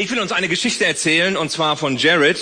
Ich 0.00 0.12
will 0.12 0.20
uns 0.20 0.30
eine 0.30 0.46
Geschichte 0.46 0.86
erzählen, 0.86 1.36
und 1.36 1.50
zwar 1.50 1.76
von 1.76 1.96
Jared. 1.96 2.38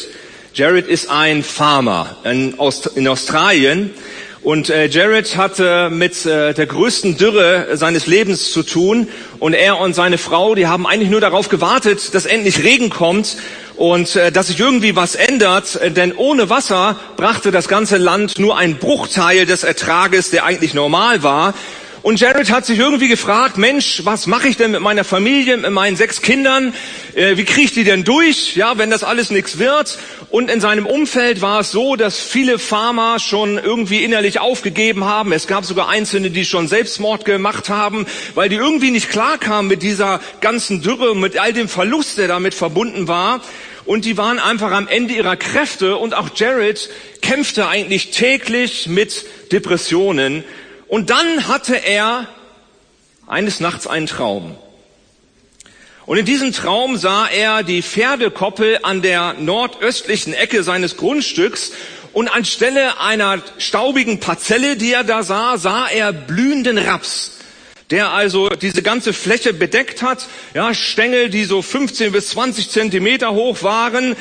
Jared 0.52 0.86
ist 0.86 1.08
ein 1.08 1.42
Farmer 1.42 2.18
in, 2.22 2.58
Aust 2.58 2.90
in 2.96 3.08
Australien. 3.08 3.94
Und 4.42 4.68
äh, 4.68 4.88
Jared 4.88 5.38
hatte 5.38 5.88
mit 5.88 6.26
äh, 6.26 6.52
der 6.52 6.66
größten 6.66 7.16
Dürre 7.16 7.68
seines 7.78 8.06
Lebens 8.06 8.52
zu 8.52 8.62
tun. 8.62 9.08
Und 9.38 9.54
er 9.54 9.78
und 9.78 9.94
seine 9.94 10.18
Frau, 10.18 10.54
die 10.54 10.66
haben 10.66 10.86
eigentlich 10.86 11.08
nur 11.08 11.22
darauf 11.22 11.48
gewartet, 11.48 12.14
dass 12.14 12.26
endlich 12.26 12.62
Regen 12.62 12.90
kommt 12.90 13.38
und 13.76 14.16
äh, 14.16 14.30
dass 14.30 14.48
sich 14.48 14.60
irgendwie 14.60 14.94
was 14.94 15.14
ändert. 15.14 15.80
Denn 15.96 16.12
ohne 16.14 16.50
Wasser 16.50 17.00
brachte 17.16 17.52
das 17.52 17.68
ganze 17.68 17.96
Land 17.96 18.38
nur 18.38 18.58
ein 18.58 18.76
Bruchteil 18.76 19.46
des 19.46 19.64
Ertrages, 19.64 20.28
der 20.28 20.44
eigentlich 20.44 20.74
normal 20.74 21.22
war. 21.22 21.54
Und 22.06 22.20
Jared 22.20 22.52
hat 22.52 22.64
sich 22.64 22.78
irgendwie 22.78 23.08
gefragt, 23.08 23.58
Mensch, 23.58 24.02
was 24.04 24.28
mache 24.28 24.46
ich 24.46 24.56
denn 24.56 24.70
mit 24.70 24.80
meiner 24.80 25.02
Familie, 25.02 25.56
mit 25.56 25.72
meinen 25.72 25.96
sechs 25.96 26.22
Kindern? 26.22 26.72
Äh, 27.16 27.36
wie 27.36 27.44
kriege 27.44 27.62
ich 27.62 27.72
die 27.72 27.82
denn 27.82 28.04
durch, 28.04 28.54
ja, 28.54 28.78
wenn 28.78 28.90
das 28.90 29.02
alles 29.02 29.30
nichts 29.32 29.58
wird? 29.58 29.98
Und 30.30 30.48
in 30.48 30.60
seinem 30.60 30.86
Umfeld 30.86 31.42
war 31.42 31.58
es 31.58 31.72
so, 31.72 31.96
dass 31.96 32.20
viele 32.20 32.60
Farmer 32.60 33.18
schon 33.18 33.58
irgendwie 33.58 34.04
innerlich 34.04 34.38
aufgegeben 34.38 35.04
haben. 35.04 35.32
Es 35.32 35.48
gab 35.48 35.64
sogar 35.64 35.88
Einzelne, 35.88 36.30
die 36.30 36.44
schon 36.44 36.68
Selbstmord 36.68 37.24
gemacht 37.24 37.70
haben, 37.70 38.06
weil 38.36 38.48
die 38.48 38.54
irgendwie 38.54 38.92
nicht 38.92 39.10
klarkamen 39.10 39.66
mit 39.66 39.82
dieser 39.82 40.20
ganzen 40.40 40.82
Dürre, 40.82 41.16
mit 41.16 41.36
all 41.40 41.52
dem 41.52 41.68
Verlust, 41.68 42.18
der 42.18 42.28
damit 42.28 42.54
verbunden 42.54 43.08
war. 43.08 43.40
Und 43.84 44.04
die 44.04 44.16
waren 44.16 44.38
einfach 44.38 44.70
am 44.70 44.86
Ende 44.86 45.14
ihrer 45.14 45.34
Kräfte. 45.34 45.96
Und 45.96 46.14
auch 46.14 46.28
Jared 46.36 46.88
kämpfte 47.20 47.66
eigentlich 47.66 48.12
täglich 48.12 48.86
mit 48.86 49.26
Depressionen. 49.50 50.44
Und 50.88 51.10
dann 51.10 51.48
hatte 51.48 51.76
er 51.76 52.28
eines 53.26 53.60
Nachts 53.60 53.86
einen 53.86 54.06
Traum. 54.06 54.56
Und 56.06 56.18
in 56.18 56.24
diesem 56.24 56.52
Traum 56.52 56.96
sah 56.96 57.26
er 57.26 57.64
die 57.64 57.82
Pferdekoppel 57.82 58.78
an 58.82 59.02
der 59.02 59.34
nordöstlichen 59.34 60.32
Ecke 60.32 60.62
seines 60.62 60.96
Grundstücks. 60.96 61.72
Und 62.12 62.28
anstelle 62.28 63.00
einer 63.00 63.42
staubigen 63.58 64.20
Parzelle, 64.20 64.76
die 64.76 64.92
er 64.92 65.04
da 65.04 65.22
sah, 65.22 65.58
sah 65.58 65.86
er 65.88 66.14
blühenden 66.14 66.78
Raps, 66.78 67.32
der 67.90 68.10
also 68.10 68.48
diese 68.48 68.82
ganze 68.82 69.12
Fläche 69.12 69.52
bedeckt 69.52 70.00
hat, 70.00 70.26
ja, 70.54 70.72
Stängel, 70.72 71.28
die 71.28 71.44
so 71.44 71.60
15 71.60 72.12
bis 72.12 72.30
20 72.30 72.70
Zentimeter 72.70 73.32
hoch 73.32 73.62
waren 73.62 74.16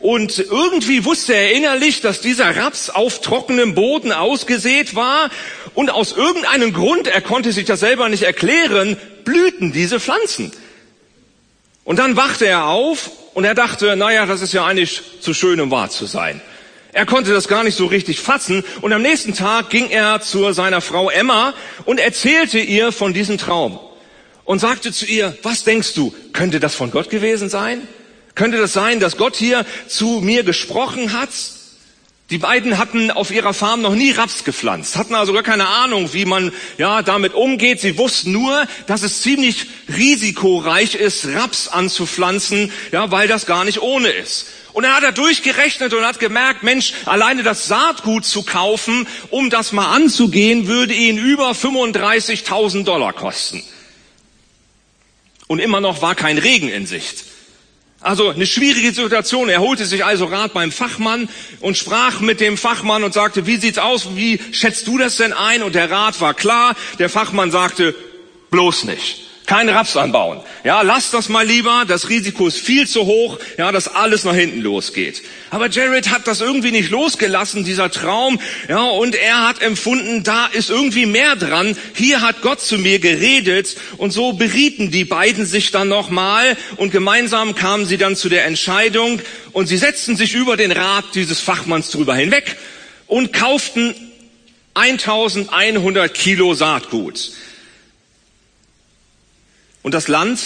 und 0.00 0.38
irgendwie 0.38 1.04
wusste 1.04 1.34
er 1.34 1.52
innerlich, 1.52 2.00
dass 2.00 2.20
dieser 2.20 2.56
Raps 2.56 2.88
auf 2.88 3.20
trockenem 3.20 3.74
Boden 3.74 4.12
ausgesät 4.12 4.94
war. 4.94 5.30
Und 5.74 5.90
aus 5.90 6.12
irgendeinem 6.12 6.72
Grund, 6.72 7.06
er 7.06 7.20
konnte 7.20 7.52
sich 7.52 7.66
das 7.66 7.80
selber 7.80 8.08
nicht 8.08 8.22
erklären, 8.22 8.96
blühten 9.24 9.72
diese 9.72 10.00
Pflanzen. 10.00 10.52
Und 11.84 11.98
dann 11.98 12.16
wachte 12.16 12.46
er 12.46 12.66
auf 12.66 13.10
und 13.34 13.44
er 13.44 13.54
dachte, 13.54 13.94
naja, 13.96 14.24
das 14.24 14.40
ist 14.40 14.54
ja 14.54 14.64
eigentlich 14.64 15.02
zu 15.20 15.34
schön, 15.34 15.60
um 15.60 15.70
wahr 15.70 15.90
zu 15.90 16.06
sein. 16.06 16.40
Er 16.92 17.06
konnte 17.06 17.32
das 17.32 17.46
gar 17.46 17.62
nicht 17.62 17.76
so 17.76 17.86
richtig 17.86 18.20
fassen 18.20 18.64
und 18.80 18.92
am 18.92 19.02
nächsten 19.02 19.34
Tag 19.34 19.70
ging 19.70 19.90
er 19.90 20.20
zu 20.20 20.52
seiner 20.52 20.80
Frau 20.80 21.08
Emma 21.08 21.54
und 21.84 22.00
erzählte 22.00 22.58
ihr 22.58 22.90
von 22.90 23.14
diesem 23.14 23.38
Traum 23.38 23.78
und 24.44 24.58
sagte 24.58 24.92
zu 24.92 25.06
ihr, 25.06 25.36
was 25.42 25.62
denkst 25.62 25.94
du, 25.94 26.12
könnte 26.32 26.58
das 26.58 26.74
von 26.74 26.90
Gott 26.90 27.08
gewesen 27.08 27.48
sein? 27.48 27.86
Könnte 28.40 28.56
das 28.56 28.72
sein, 28.72 29.00
dass 29.00 29.18
Gott 29.18 29.36
hier 29.36 29.66
zu 29.86 30.22
mir 30.22 30.44
gesprochen 30.44 31.12
hat? 31.12 31.28
Die 32.30 32.38
beiden 32.38 32.78
hatten 32.78 33.10
auf 33.10 33.30
ihrer 33.30 33.52
Farm 33.52 33.82
noch 33.82 33.94
nie 33.94 34.12
Raps 34.12 34.44
gepflanzt, 34.44 34.96
hatten 34.96 35.14
also 35.14 35.34
gar 35.34 35.42
keine 35.42 35.66
Ahnung, 35.68 36.14
wie 36.14 36.24
man 36.24 36.50
ja 36.78 37.02
damit 37.02 37.34
umgeht. 37.34 37.82
Sie 37.82 37.98
wussten 37.98 38.32
nur, 38.32 38.66
dass 38.86 39.02
es 39.02 39.20
ziemlich 39.20 39.66
risikoreich 39.94 40.94
ist, 40.94 41.26
Raps 41.26 41.68
anzupflanzen, 41.68 42.72
ja, 42.92 43.10
weil 43.10 43.28
das 43.28 43.44
gar 43.44 43.66
nicht 43.66 43.82
ohne 43.82 44.08
ist. 44.08 44.46
Und 44.72 44.84
er 44.84 44.96
hat 44.96 45.02
er 45.02 45.12
durchgerechnet 45.12 45.92
und 45.92 46.06
hat 46.06 46.18
gemerkt, 46.18 46.62
Mensch, 46.62 46.94
alleine 47.04 47.42
das 47.42 47.66
Saatgut 47.66 48.24
zu 48.24 48.42
kaufen, 48.42 49.06
um 49.28 49.50
das 49.50 49.72
mal 49.72 49.94
anzugehen, 49.94 50.66
würde 50.66 50.94
ihn 50.94 51.18
über 51.18 51.50
35.000 51.50 52.84
Dollar 52.84 53.12
kosten. 53.12 53.62
Und 55.46 55.58
immer 55.58 55.82
noch 55.82 56.00
war 56.00 56.14
kein 56.14 56.38
Regen 56.38 56.70
in 56.70 56.86
Sicht. 56.86 57.29
Also 58.00 58.30
eine 58.30 58.46
schwierige 58.46 58.92
Situation. 58.92 59.48
Er 59.48 59.60
holte 59.60 59.84
sich 59.84 60.04
also 60.04 60.24
Rat 60.24 60.52
beim 60.54 60.72
Fachmann 60.72 61.28
und 61.60 61.76
sprach 61.76 62.20
mit 62.20 62.40
dem 62.40 62.56
Fachmann 62.56 63.04
und 63.04 63.12
sagte, 63.12 63.46
wie 63.46 63.56
sieht's 63.56 63.78
aus? 63.78 64.16
Wie 64.16 64.40
schätzt 64.52 64.86
du 64.86 64.98
das 64.98 65.16
denn 65.16 65.32
ein? 65.32 65.62
Und 65.62 65.74
der 65.74 65.90
Rat 65.90 66.20
war 66.20 66.34
klar. 66.34 66.74
Der 66.98 67.10
Fachmann 67.10 67.50
sagte, 67.50 67.94
bloß 68.50 68.84
nicht 68.84 69.29
kein 69.50 69.68
Raps 69.68 69.96
anbauen. 69.96 70.38
Ja, 70.62 70.82
lasst 70.82 71.12
das 71.12 71.28
mal 71.28 71.44
lieber. 71.44 71.82
Das 71.88 72.08
Risiko 72.08 72.46
ist 72.46 72.60
viel 72.60 72.86
zu 72.86 73.06
hoch, 73.06 73.40
ja, 73.58 73.72
dass 73.72 73.88
alles 73.88 74.22
nach 74.22 74.36
hinten 74.36 74.60
losgeht. 74.60 75.22
Aber 75.50 75.68
Jared 75.68 76.08
hat 76.10 76.28
das 76.28 76.40
irgendwie 76.40 76.70
nicht 76.70 76.90
losgelassen, 76.90 77.64
dieser 77.64 77.90
Traum. 77.90 78.38
Ja, 78.68 78.84
und 78.84 79.16
er 79.16 79.48
hat 79.48 79.60
empfunden, 79.60 80.22
da 80.22 80.46
ist 80.46 80.70
irgendwie 80.70 81.04
mehr 81.04 81.34
dran. 81.34 81.76
Hier 81.96 82.20
hat 82.20 82.42
Gott 82.42 82.60
zu 82.60 82.78
mir 82.78 83.00
geredet. 83.00 83.76
Und 83.96 84.12
so 84.12 84.34
berieten 84.34 84.92
die 84.92 85.04
beiden 85.04 85.44
sich 85.44 85.72
dann 85.72 85.88
nochmal. 85.88 86.56
Und 86.76 86.92
gemeinsam 86.92 87.56
kamen 87.56 87.86
sie 87.86 87.98
dann 87.98 88.14
zu 88.14 88.28
der 88.28 88.44
Entscheidung. 88.44 89.20
Und 89.50 89.66
sie 89.66 89.78
setzten 89.78 90.14
sich 90.14 90.32
über 90.32 90.56
den 90.56 90.70
Rat 90.70 91.06
dieses 91.14 91.40
Fachmanns 91.40 91.90
drüber 91.90 92.14
hinweg 92.14 92.56
und 93.08 93.32
kauften 93.32 93.96
1100 94.74 96.14
Kilo 96.14 96.54
Saatgut. 96.54 97.32
Und 99.82 99.94
das 99.94 100.08
Land 100.08 100.40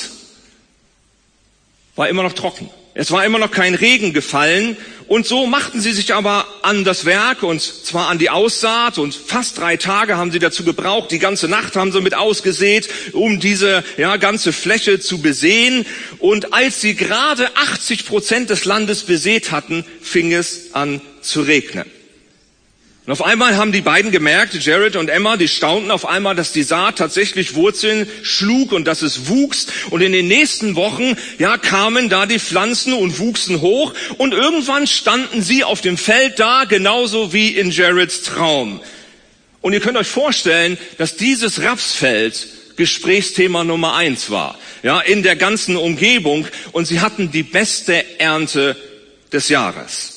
war 1.97 2.09
immer 2.09 2.22
noch 2.22 2.33
trocken. 2.33 2.71
Es 2.97 3.11
war 3.11 3.25
immer 3.25 3.41
noch 3.41 3.50
kein 3.50 3.75
Regen 3.75 4.12
gefallen. 4.12 4.77
Und 5.09 5.27
so 5.27 5.47
machten 5.47 5.81
sie 5.81 5.93
sich 5.93 6.15
aber 6.15 6.47
an 6.62 6.84
das 6.84 7.05
Werk 7.05 7.43
und 7.43 7.61
zwar 7.61 8.09
an 8.09 8.19
die 8.19 8.31
Aussaat 8.31 8.97
und 8.97 9.15
fast 9.15 9.59
drei 9.59 9.77
Tage 9.77 10.17
haben 10.17 10.31
sie 10.31 10.39
dazu 10.39 10.65
gebraucht. 10.65 11.11
Die 11.11 11.19
ganze 11.19 11.47
Nacht 11.47 11.77
haben 11.77 11.93
sie 11.93 12.00
mit 12.00 12.15
ausgesät, 12.15 12.89
um 13.12 13.39
diese 13.39 13.84
ja, 13.99 14.17
ganze 14.17 14.53
Fläche 14.53 15.00
zu 15.00 15.21
besehen. 15.21 15.84
Und 16.21 16.55
als 16.55 16.81
sie 16.81 16.94
gerade 16.94 17.55
80 17.56 18.06
Prozent 18.06 18.50
des 18.50 18.65
Landes 18.65 19.03
besät 19.03 19.50
hatten, 19.50 19.84
fing 20.00 20.33
es 20.33 20.73
an 20.73 21.03
zu 21.21 21.43
regnen. 21.43 21.84
Und 23.06 23.12
auf 23.12 23.22
einmal 23.22 23.59
haben 23.59 23.72
die 23.72 23.82
beiden 23.82 24.12
gemerkt, 24.12 24.54
Jared 24.54 24.97
und 24.97 25.10
Emma, 25.10 25.37
die 25.37 25.48
staunten 25.48 25.91
auf 25.91 26.06
einmal, 26.06 26.34
dass 26.34 26.53
die 26.53 26.62
Saat 26.62 26.97
tatsächlich 26.97 27.54
Wurzeln 27.54 28.09
schlug 28.22 28.72
und 28.72 28.87
dass 28.87 29.03
es 29.03 29.28
wuchs. 29.28 29.66
Und 29.91 30.00
in 30.00 30.12
den 30.12 30.26
nächsten 30.26 30.75
Wochen, 30.75 31.14
ja, 31.38 31.59
kamen 31.59 32.09
da 32.09 32.25
die 32.25 32.38
Pflanzen 32.38 32.94
und 32.94 33.19
wuchsen 33.19 33.60
hoch. 33.60 33.93
Und 34.16 34.32
irgendwann 34.32 34.87
standen 34.87 35.43
sie 35.43 35.64
auf 35.64 35.82
dem 35.82 35.98
Feld 35.98 36.38
da, 36.41 36.64
genauso 36.64 37.34
wie 37.34 37.48
in 37.48 37.70
Jareds 37.70 38.22
Traum. 38.22 38.81
Und 39.60 39.75
ihr 39.75 39.81
könnt 39.81 39.98
euch 39.98 40.09
vorstellen, 40.09 40.78
dass 40.97 41.16
dieses 41.16 41.62
Rapsfeld 41.62 42.47
Gesprächsthema 42.76 43.64
Nummer 43.64 43.97
eins 43.97 44.31
war. 44.31 44.59
Ja, 44.82 45.00
in 45.00 45.22
der 45.22 45.37
ganzen 45.37 45.76
Umgebung. 45.76 46.48
Und 46.72 46.87
sie 46.87 47.00
hatten 47.00 47.31
die 47.31 47.43
beste 47.43 48.19
Ernte 48.19 48.76
des 49.31 49.50
Jahres. 49.50 50.13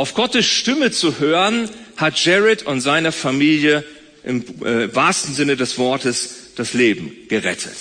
Auf 0.00 0.14
Gottes 0.14 0.46
Stimme 0.46 0.90
zu 0.92 1.18
hören, 1.18 1.68
hat 1.98 2.24
Jared 2.24 2.62
und 2.62 2.80
seine 2.80 3.12
Familie 3.12 3.84
im 4.24 4.42
äh, 4.64 4.94
wahrsten 4.94 5.34
Sinne 5.34 5.56
des 5.56 5.76
Wortes 5.76 6.54
das 6.56 6.72
Leben 6.72 7.14
gerettet. 7.28 7.76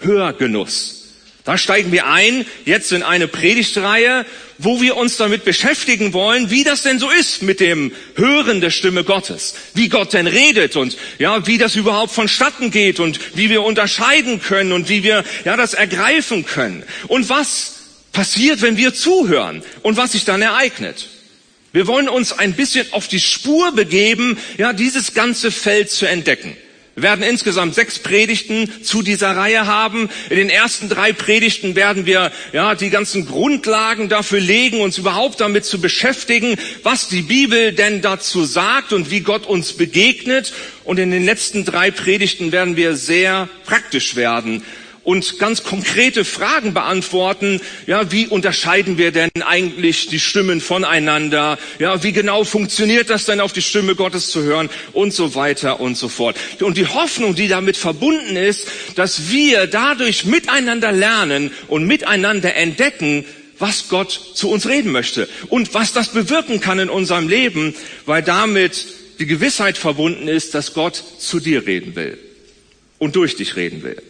Hörgenuss. 0.00 1.14
Da 1.44 1.56
steigen 1.56 1.92
wir 1.92 2.08
ein, 2.08 2.44
jetzt 2.66 2.92
in 2.92 3.02
eine 3.02 3.26
Predigtreihe, 3.26 4.26
wo 4.58 4.82
wir 4.82 4.98
uns 4.98 5.16
damit 5.16 5.46
beschäftigen 5.46 6.12
wollen, 6.12 6.50
wie 6.50 6.62
das 6.62 6.82
denn 6.82 6.98
so 6.98 7.08
ist 7.10 7.42
mit 7.42 7.60
dem 7.60 7.92
Hören 8.16 8.60
der 8.60 8.68
Stimme 8.68 9.02
Gottes. 9.02 9.54
Wie 9.72 9.88
Gott 9.88 10.12
denn 10.12 10.26
redet 10.26 10.76
und, 10.76 10.98
ja, 11.18 11.46
wie 11.46 11.56
das 11.56 11.74
überhaupt 11.74 12.12
vonstatten 12.12 12.70
geht 12.70 13.00
und 13.00 13.18
wie 13.34 13.48
wir 13.48 13.62
unterscheiden 13.62 14.42
können 14.42 14.72
und 14.72 14.90
wie 14.90 15.02
wir, 15.02 15.24
ja, 15.46 15.56
das 15.56 15.72
ergreifen 15.72 16.44
können. 16.44 16.84
Und 17.08 17.30
was 17.30 17.81
passiert, 18.12 18.62
wenn 18.62 18.76
wir 18.76 18.94
zuhören 18.94 19.62
und 19.82 19.96
was 19.96 20.12
sich 20.12 20.24
dann 20.24 20.42
ereignet. 20.42 21.08
Wir 21.72 21.86
wollen 21.86 22.08
uns 22.08 22.32
ein 22.38 22.52
bisschen 22.52 22.92
auf 22.92 23.08
die 23.08 23.20
Spur 23.20 23.72
begeben, 23.72 24.36
ja, 24.58 24.72
dieses 24.74 25.14
ganze 25.14 25.50
Feld 25.50 25.90
zu 25.90 26.06
entdecken. 26.06 26.54
Wir 26.94 27.04
werden 27.04 27.24
insgesamt 27.24 27.74
sechs 27.74 27.98
Predigten 27.98 28.68
zu 28.84 29.00
dieser 29.00 29.34
Reihe 29.34 29.66
haben. 29.66 30.10
In 30.28 30.36
den 30.36 30.50
ersten 30.50 30.90
drei 30.90 31.14
Predigten 31.14 31.74
werden 31.74 32.04
wir 32.04 32.30
ja 32.52 32.74
die 32.74 32.90
ganzen 32.90 33.26
Grundlagen 33.26 34.10
dafür 34.10 34.40
legen, 34.40 34.82
uns 34.82 34.98
überhaupt 34.98 35.40
damit 35.40 35.64
zu 35.64 35.80
beschäftigen, 35.80 36.56
was 36.82 37.08
die 37.08 37.22
Bibel 37.22 37.72
denn 37.72 38.02
dazu 38.02 38.44
sagt 38.44 38.92
und 38.92 39.10
wie 39.10 39.20
Gott 39.20 39.46
uns 39.46 39.72
begegnet. 39.72 40.52
Und 40.84 40.98
in 40.98 41.10
den 41.10 41.24
letzten 41.24 41.64
drei 41.64 41.90
Predigten 41.90 42.52
werden 42.52 42.76
wir 42.76 42.94
sehr 42.94 43.48
praktisch 43.64 44.14
werden 44.14 44.62
und 45.04 45.38
ganz 45.38 45.64
konkrete 45.64 46.24
Fragen 46.24 46.74
beantworten. 46.74 47.60
Ja, 47.86 48.12
wie 48.12 48.26
unterscheiden 48.26 48.98
wir 48.98 49.12
denn 49.12 49.30
eigentlich 49.44 50.06
die 50.06 50.20
Stimmen 50.20 50.60
voneinander? 50.60 51.58
Ja, 51.78 52.02
wie 52.02 52.12
genau 52.12 52.44
funktioniert 52.44 53.10
das 53.10 53.24
denn 53.24 53.40
auf 53.40 53.52
die 53.52 53.62
Stimme 53.62 53.94
Gottes 53.94 54.30
zu 54.30 54.42
hören 54.42 54.70
und 54.92 55.12
so 55.12 55.34
weiter 55.34 55.80
und 55.80 55.96
so 55.96 56.08
fort. 56.08 56.36
Und 56.60 56.76
die 56.76 56.86
Hoffnung, 56.86 57.34
die 57.34 57.48
damit 57.48 57.76
verbunden 57.76 58.36
ist, 58.36 58.68
dass 58.94 59.30
wir 59.30 59.66
dadurch 59.66 60.24
miteinander 60.24 60.92
lernen 60.92 61.50
und 61.68 61.86
miteinander 61.86 62.54
entdecken, 62.54 63.24
was 63.58 63.88
Gott 63.88 64.10
zu 64.34 64.50
uns 64.50 64.68
reden 64.68 64.90
möchte 64.90 65.28
und 65.48 65.72
was 65.72 65.92
das 65.92 66.08
bewirken 66.08 66.60
kann 66.60 66.80
in 66.80 66.90
unserem 66.90 67.28
Leben, 67.28 67.74
weil 68.06 68.22
damit 68.22 68.86
die 69.20 69.26
Gewissheit 69.26 69.78
verbunden 69.78 70.26
ist, 70.26 70.54
dass 70.54 70.74
Gott 70.74 71.02
zu 71.18 71.38
dir 71.38 71.64
reden 71.64 71.94
will 71.94 72.18
und 72.98 73.14
durch 73.14 73.36
dich 73.36 73.54
reden 73.54 73.84
will. 73.84 74.02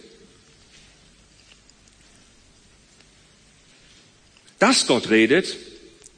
Dass 4.62 4.86
Gott 4.86 5.10
redet, 5.10 5.56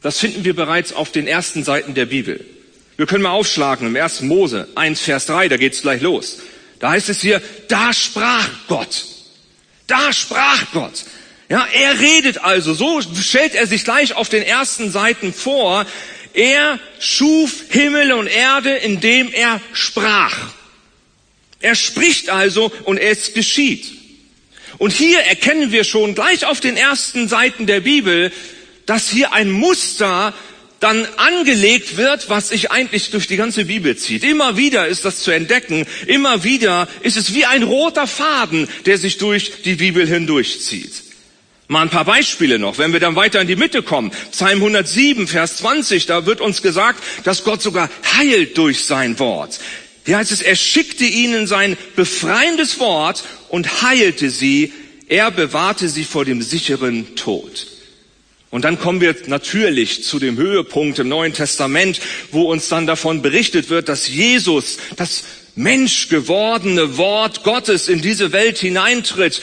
das 0.03 0.19
finden 0.19 0.45
wir 0.45 0.55
bereits 0.55 0.93
auf 0.93 1.11
den 1.11 1.27
ersten 1.27 1.65
Seiten 1.65 1.95
der 1.95 2.05
Bibel. 2.05 2.45
Wir 2.99 3.07
können 3.07 3.23
mal 3.23 3.31
aufschlagen 3.31 3.87
im 3.87 3.97
1. 3.97 4.21
Mose 4.21 4.69
1, 4.75 5.01
Vers 5.01 5.25
3, 5.25 5.49
da 5.49 5.57
geht's 5.57 5.81
gleich 5.81 6.03
los. 6.03 6.41
Da 6.79 6.91
heißt 6.91 7.09
es 7.09 7.23
hier, 7.23 7.41
da 7.69 7.95
sprach 7.95 8.47
Gott. 8.69 9.07
Da 9.87 10.13
sprach 10.13 10.73
Gott. 10.75 11.05
Ja, 11.49 11.67
er 11.73 11.99
redet 11.99 12.37
also, 12.45 12.75
so 12.75 13.01
stellt 13.01 13.55
er 13.55 13.67
sich 13.67 13.83
gleich 13.83 14.15
auf 14.15 14.29
den 14.29 14.43
ersten 14.43 14.91
Seiten 14.91 15.33
vor. 15.33 15.87
Er 16.35 16.79
schuf 16.99 17.65
Himmel 17.71 18.13
und 18.13 18.27
Erde, 18.27 18.75
indem 18.75 19.33
er 19.33 19.59
sprach. 19.73 20.37
Er 21.61 21.75
spricht 21.75 22.29
also 22.29 22.71
und 22.85 22.99
es 22.99 23.33
geschieht. 23.33 24.04
Und 24.79 24.93
hier 24.93 25.21
erkennen 25.21 25.73
wir 25.73 25.85
schon 25.85 26.15
gleich 26.15 26.47
auf 26.47 26.61
den 26.61 26.77
ersten 26.77 27.29
Seiten 27.29 27.67
der 27.67 27.81
Bibel, 27.81 28.33
dass 28.87 29.09
hier 29.09 29.33
ein 29.33 29.51
Muster 29.51 30.35
dann 30.81 31.07
angelegt 31.17 31.97
wird, 31.97 32.29
was 32.29 32.51
sich 32.51 32.71
eigentlich 32.71 33.11
durch 33.11 33.27
die 33.27 33.37
ganze 33.37 33.65
Bibel 33.65 33.97
zieht. 33.97 34.23
Immer 34.23 34.59
wieder 34.59 34.87
ist 34.87 35.07
das 35.07 35.21
zu 35.21 35.31
entdecken, 35.31 35.87
immer 36.07 36.45
wieder 36.45 36.89
ist 37.01 37.17
es 37.17 37.33
wie 37.33 37.47
ein 37.47 37.63
roter 37.63 38.07
Faden, 38.07 38.69
der 38.85 38.99
sich 38.99 39.17
durch 39.17 39.63
die 39.65 39.77
Bibel 39.77 40.07
hindurchzieht. 40.07 41.05
Mal 41.69 41.83
ein 41.83 41.91
paar 41.91 42.05
Beispiele 42.05 42.59
noch, 42.59 42.77
wenn 42.77 42.93
wir 42.93 43.01
dann 43.01 43.17
weiter 43.17 43.41
in 43.41 43.49
die 43.49 43.57
Mitte 43.57 43.83
kommen. 43.83 44.13
Psalm 44.33 44.59
107, 44.59 45.27
Vers 45.27 45.57
20, 45.57 46.05
da 46.05 46.27
wird 46.27 46.43
uns 46.43 46.61
gesagt, 46.61 47.03
dass 47.25 47.45
Gott 47.45 47.63
sogar 47.63 47.89
heilt 48.19 48.59
durch 48.59 48.85
sein 48.85 49.19
Wort. 49.19 49.59
Hier 50.05 50.19
heißt 50.19 50.33
es, 50.33 50.43
er 50.43 50.57
schickte 50.57 51.05
ihnen 51.05 51.47
sein 51.47 51.79
befreiendes 51.97 52.79
Wort 52.79 53.25
und 53.55 53.83
heilte 53.83 54.31
sie. 54.31 54.73
Er 55.09 55.31
bewahrte 55.31 55.89
sie 55.89 56.03
vor 56.03 56.25
dem 56.25 56.43
sicheren 56.43 57.15
Tod. 57.15 57.69
Und 58.51 58.65
dann 58.65 58.81
kommen 58.81 59.01
wir 59.01 59.15
natürlich 59.27 60.03
zu 60.03 60.19
dem 60.19 60.37
Höhepunkt 60.37 60.99
im 60.99 61.09
Neuen 61.09 61.33
Testament, 61.33 62.01
wo 62.33 62.51
uns 62.51 62.69
dann 62.69 62.89
davon 62.89 63.23
berichtet 63.23 63.71
wird, 63.71 63.89
dass 63.89 64.09
Jesus, 64.09 64.79
das 64.97 65.23
Mensch 65.55 66.09
gewordene 66.09 66.97
Wort 66.97 67.45
Gottes 67.45 67.89
in 67.89 68.03
diese 68.03 68.33
Welt 68.33 68.59
hineintritt. 68.59 69.41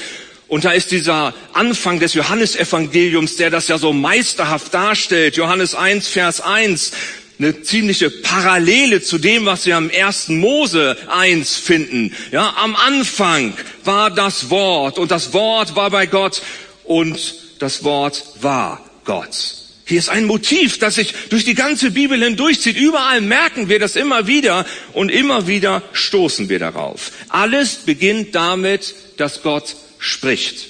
Und 0.50 0.66
da 0.66 0.74
ist 0.74 0.92
dieser 0.92 1.34
Anfang 1.54 2.02
des 2.02 2.14
Johannesevangeliums, 2.14 3.38
der 3.38 3.50
das 3.50 3.70
ja 3.70 3.78
so 3.78 3.94
meisterhaft 3.94 4.74
darstellt. 4.74 5.38
Johannes 5.38 5.74
1, 5.74 6.10
Vers 6.10 6.42
1 6.42 6.92
eine 7.42 7.64
ziemliche 7.64 8.12
Parallele 8.12 9.02
zu 9.02 9.18
dem, 9.18 9.46
was 9.46 9.66
wir 9.66 9.76
am 9.76 9.90
ersten 9.90 10.38
Mose 10.38 10.96
1 11.08 11.58
finden. 11.58 12.14
Ja, 12.32 12.54
am 12.58 12.76
Anfang 12.76 13.54
war 13.84 14.12
das 14.12 14.52
Wort 14.52 15.00
und 15.00 15.10
das 15.10 15.34
Wort 15.34 15.76
war 15.76 15.90
bei 15.90 16.06
Gott 16.06 16.44
und 16.84 17.36
das 17.58 17.84
Wort 17.84 18.24
war 18.42 18.86
Gott. 19.06 19.56
Hier 19.86 19.98
ist 19.98 20.10
ein 20.10 20.26
Motiv, 20.26 20.78
das 20.78 20.96
sich 20.96 21.16
durch 21.30 21.44
die 21.44 21.56
ganze 21.56 21.90
Bibel 21.90 22.24
hindurchzieht. 22.24 22.78
Überall 22.78 23.22
merken 23.22 23.70
wir 23.70 23.80
das 23.80 23.96
immer 23.96 24.28
wieder 24.28 24.66
und 24.94 25.10
immer 25.10 25.48
wieder 25.48 25.82
stoßen 25.94 26.48
wir 26.48 26.60
darauf. 26.60 27.12
Alles 27.30 27.78
beginnt 27.78 28.36
damit, 28.36 28.94
dass 29.18 29.42
Gott 29.42 29.76
spricht. 29.98 30.68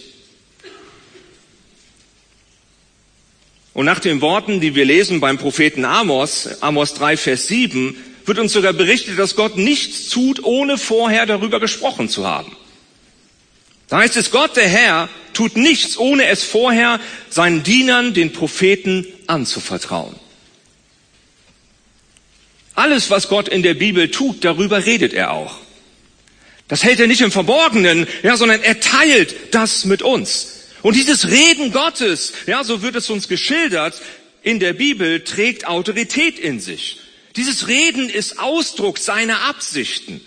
Und 3.74 3.86
nach 3.86 4.00
den 4.00 4.22
Worten, 4.22 4.60
die 4.60 4.76
wir 4.76 4.86
lesen 4.86 5.20
beim 5.20 5.38
Propheten 5.38 5.86
Amos, 5.86 6.62
Amos 6.62 6.94
3, 6.96 7.18
Vers 7.18 7.48
7, 7.48 7.96
wird 8.26 8.40
uns 8.40 8.54
sogar 8.54 8.74
berichtet, 8.74 9.18
dass 9.18 9.36
Gott 9.36 9.58
nichts 9.58 10.10
tut, 10.10 10.44
ohne 10.44 10.78
vorher 10.78 11.26
darüber 11.26 11.60
gesprochen 11.60 12.10
zu 12.10 12.28
haben. 12.28 12.56
Da 13.88 13.98
heißt 13.98 14.18
es, 14.18 14.32
Gott, 14.32 14.56
der 14.56 14.68
Herr, 14.68 15.10
tut 15.34 15.58
nichts, 15.58 15.98
ohne 15.98 16.26
es 16.26 16.44
vorher 16.44 17.00
seinen 17.30 17.64
Dienern, 17.64 18.14
den 18.14 18.34
Propheten, 18.34 19.06
anzuvertrauen. 19.28 20.16
Alles, 22.74 23.10
was 23.10 23.28
Gott 23.28 23.48
in 23.48 23.64
der 23.64 23.74
Bibel 23.74 24.10
tut, 24.12 24.44
darüber 24.44 24.86
redet 24.86 25.14
er 25.14 25.32
auch. 25.32 25.58
Das 26.68 26.84
hält 26.84 27.00
er 27.00 27.08
nicht 27.08 27.22
im 27.22 27.32
Verborgenen, 27.32 28.08
ja, 28.24 28.38
sondern 28.38 28.62
er 28.62 28.80
teilt 28.80 29.54
das 29.54 29.84
mit 29.84 30.02
uns. 30.02 30.61
Und 30.82 30.96
dieses 30.96 31.30
Reden 31.30 31.72
Gottes, 31.72 32.34
ja, 32.48 32.64
so 32.64 32.82
wird 32.82 32.96
es 32.96 33.10
uns 33.10 33.28
geschildert, 33.28 34.02
in 34.42 34.60
der 34.60 34.74
Bibel 34.74 35.24
trägt 35.24 35.68
Autorität 35.68 36.40
in 36.40 36.60
sich. 36.60 37.00
Dieses 37.36 37.68
Reden 37.68 38.10
ist 38.10 38.40
Ausdruck 38.40 38.98
seiner 38.98 39.42
Absichten. 39.42 40.22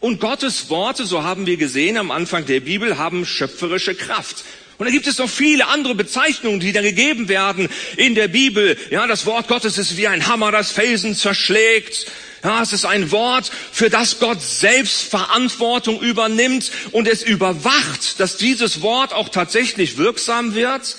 Und 0.00 0.20
Gottes 0.20 0.70
Worte, 0.70 1.06
so 1.06 1.22
haben 1.22 1.46
wir 1.46 1.56
gesehen 1.56 1.96
am 1.96 2.10
Anfang 2.10 2.46
der 2.46 2.60
Bibel, 2.60 2.98
haben 2.98 3.26
schöpferische 3.26 3.94
Kraft. 3.94 4.44
Und 4.78 4.86
da 4.86 4.92
gibt 4.92 5.06
es 5.06 5.18
noch 5.18 5.30
viele 5.30 5.68
andere 5.68 5.94
Bezeichnungen, 5.94 6.60
die 6.60 6.72
da 6.72 6.82
gegeben 6.82 7.28
werden 7.28 7.68
in 7.96 8.14
der 8.14 8.28
Bibel. 8.28 8.76
Ja, 8.90 9.06
das 9.06 9.24
Wort 9.24 9.48
Gottes 9.48 9.78
ist 9.78 9.96
wie 9.96 10.06
ein 10.06 10.26
Hammer, 10.26 10.52
das 10.52 10.70
Felsen 10.70 11.14
zerschlägt. 11.14 12.06
Ja, 12.46 12.62
es 12.62 12.72
ist 12.72 12.84
ein 12.84 13.10
Wort, 13.10 13.50
für 13.72 13.90
das 13.90 14.20
Gott 14.20 14.40
selbst 14.40 15.02
Verantwortung 15.02 16.00
übernimmt 16.00 16.70
und 16.92 17.08
es 17.08 17.24
überwacht, 17.24 18.20
dass 18.20 18.36
dieses 18.36 18.82
Wort 18.82 19.12
auch 19.12 19.30
tatsächlich 19.30 19.96
wirksam 19.96 20.54
wird. 20.54 20.94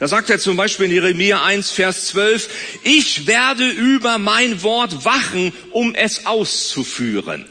Da 0.00 0.08
sagt 0.08 0.28
er 0.28 0.40
zum 0.40 0.56
Beispiel 0.56 0.86
in 0.86 0.90
Jeremia 0.90 1.44
1, 1.44 1.70
Vers 1.70 2.08
12, 2.08 2.48
ich 2.82 3.28
werde 3.28 3.68
über 3.68 4.18
mein 4.18 4.64
Wort 4.64 5.04
wachen, 5.04 5.52
um 5.70 5.94
es 5.94 6.26
auszuführen. 6.26 7.46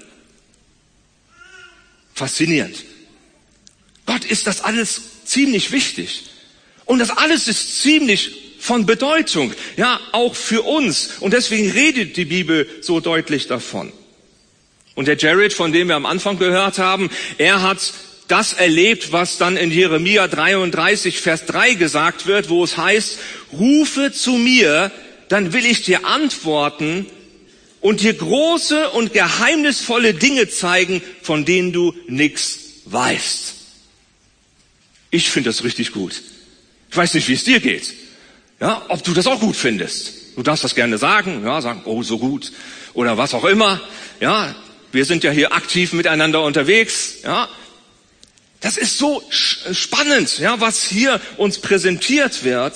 Faszinierend. 2.15 2.83
Gott 4.05 4.25
ist 4.25 4.45
das 4.45 4.59
alles 4.59 5.23
ziemlich 5.23 5.71
wichtig. 5.71 6.23
Und 6.83 7.00
das 7.00 7.11
alles 7.11 7.47
ist 7.47 7.81
ziemlich 7.81 8.46
von 8.59 8.86
Bedeutung, 8.86 9.54
ja, 9.75 10.00
auch 10.12 10.36
für 10.36 10.63
uns. 10.63 11.18
Und 11.19 11.33
deswegen 11.33 11.71
redet 11.71 12.18
die 12.18 12.25
Bibel 12.25 12.68
so 12.81 13.00
deutlich 13.00 13.48
davon. 13.48 13.92
Und 14.95 15.07
der 15.07 15.18
Jared, 15.18 15.54
von 15.54 15.71
dem 15.71 15.89
wir 15.89 15.95
am 15.95 16.06
Anfang 16.06 16.39
gehört 16.39 16.80
haben, 16.80 17.09
er 17.38 17.62
hat 17.62 17.94
das 18.27 18.54
erlebt, 18.54 19.12
was 19.12 19.38
dann 19.38 19.56
in 19.56 19.71
Jeremia 19.71 20.27
33, 20.27 21.19
Vers 21.19 21.45
3 21.45 21.75
gesagt 21.75 22.25
wird, 22.25 22.50
wo 22.50 22.63
es 22.63 22.77
heißt, 22.77 23.19
rufe 23.53 24.12
zu 24.12 24.34
mir, 24.34 24.91
dann 25.29 25.53
will 25.53 25.65
ich 25.65 25.84
dir 25.84 26.05
antworten 26.05 27.05
und 27.79 28.01
dir 28.01 28.13
große 28.13 28.89
und 28.89 29.13
geheimnisvolle 29.13 30.13
Dinge 30.13 30.50
zeigen, 30.50 31.01
von 31.22 31.46
denen 31.46 31.72
du 31.72 31.93
nichts 32.08 32.60
weißt. 32.86 33.53
Ich 35.12 35.29
finde 35.29 35.50
das 35.50 35.63
richtig 35.63 35.91
gut. 35.91 36.22
Ich 36.89 36.98
weiß 36.98 37.13
nicht, 37.13 37.27
wie 37.29 37.34
es 37.34 37.43
dir 37.43 37.60
geht. 37.60 37.93
Ja, 38.59 38.85
ob 38.87 39.03
du 39.03 39.13
das 39.13 39.27
auch 39.27 39.39
gut 39.39 39.55
findest. 39.55 40.35
Du 40.35 40.43
darfst 40.43 40.63
das 40.63 40.75
gerne 40.75 40.97
sagen, 40.97 41.43
ja, 41.45 41.61
sagen, 41.61 41.81
oh, 41.85 42.03
so 42.03 42.17
gut. 42.17 42.51
Oder 42.93 43.17
was 43.17 43.33
auch 43.33 43.45
immer. 43.45 43.81
Ja, 44.19 44.55
wir 44.91 45.05
sind 45.05 45.23
ja 45.23 45.31
hier 45.31 45.53
aktiv 45.53 45.93
miteinander 45.93 46.43
unterwegs, 46.43 47.17
ja. 47.23 47.47
Das 48.59 48.77
ist 48.77 48.97
so 48.97 49.21
spannend, 49.29 50.39
ja, 50.39 50.59
was 50.59 50.83
hier 50.83 51.21
uns 51.37 51.59
präsentiert 51.59 52.43
wird. 52.43 52.73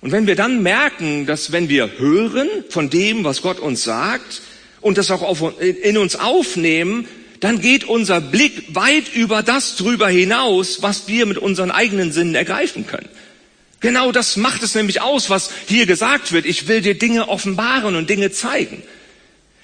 Und 0.00 0.12
wenn 0.12 0.28
wir 0.28 0.36
dann 0.36 0.62
merken, 0.62 1.26
dass 1.26 1.50
wenn 1.50 1.68
wir 1.68 1.98
hören 1.98 2.48
von 2.68 2.88
dem, 2.88 3.24
was 3.24 3.42
Gott 3.42 3.58
uns 3.58 3.82
sagt 3.82 4.42
und 4.80 4.96
das 4.96 5.10
auch 5.10 5.58
in 5.58 5.98
uns 5.98 6.14
aufnehmen, 6.14 7.08
dann 7.40 7.60
geht 7.60 7.84
unser 7.84 8.20
Blick 8.20 8.74
weit 8.74 9.14
über 9.14 9.42
das 9.42 9.76
drüber 9.76 10.08
hinaus, 10.08 10.82
was 10.82 11.08
wir 11.08 11.26
mit 11.26 11.38
unseren 11.38 11.70
eigenen 11.70 12.12
Sinnen 12.12 12.34
ergreifen 12.34 12.86
können. 12.86 13.08
Genau 13.80 14.10
das 14.10 14.36
macht 14.36 14.62
es 14.62 14.74
nämlich 14.74 15.00
aus, 15.00 15.30
was 15.30 15.50
hier 15.68 15.86
gesagt 15.86 16.32
wird. 16.32 16.46
Ich 16.46 16.66
will 16.66 16.80
dir 16.80 16.98
Dinge 16.98 17.28
offenbaren 17.28 17.94
und 17.94 18.10
Dinge 18.10 18.32
zeigen. 18.32 18.82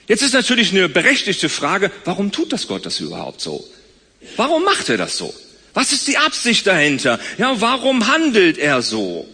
Jetzt 0.06 0.22
ist 0.22 0.34
natürlich 0.34 0.70
eine 0.70 0.88
berechtigte 0.88 1.48
Frage, 1.48 1.90
warum 2.04 2.30
tut 2.30 2.52
das 2.52 2.68
Gott 2.68 2.86
das 2.86 3.00
überhaupt 3.00 3.40
so? 3.40 3.66
Warum 4.36 4.64
macht 4.64 4.88
er 4.88 4.98
das 4.98 5.16
so? 5.16 5.34
Was 5.72 5.92
ist 5.92 6.06
die 6.06 6.18
Absicht 6.18 6.66
dahinter? 6.66 7.18
Ja, 7.38 7.60
warum 7.60 8.06
handelt 8.06 8.58
er 8.58 8.82
so? 8.82 9.26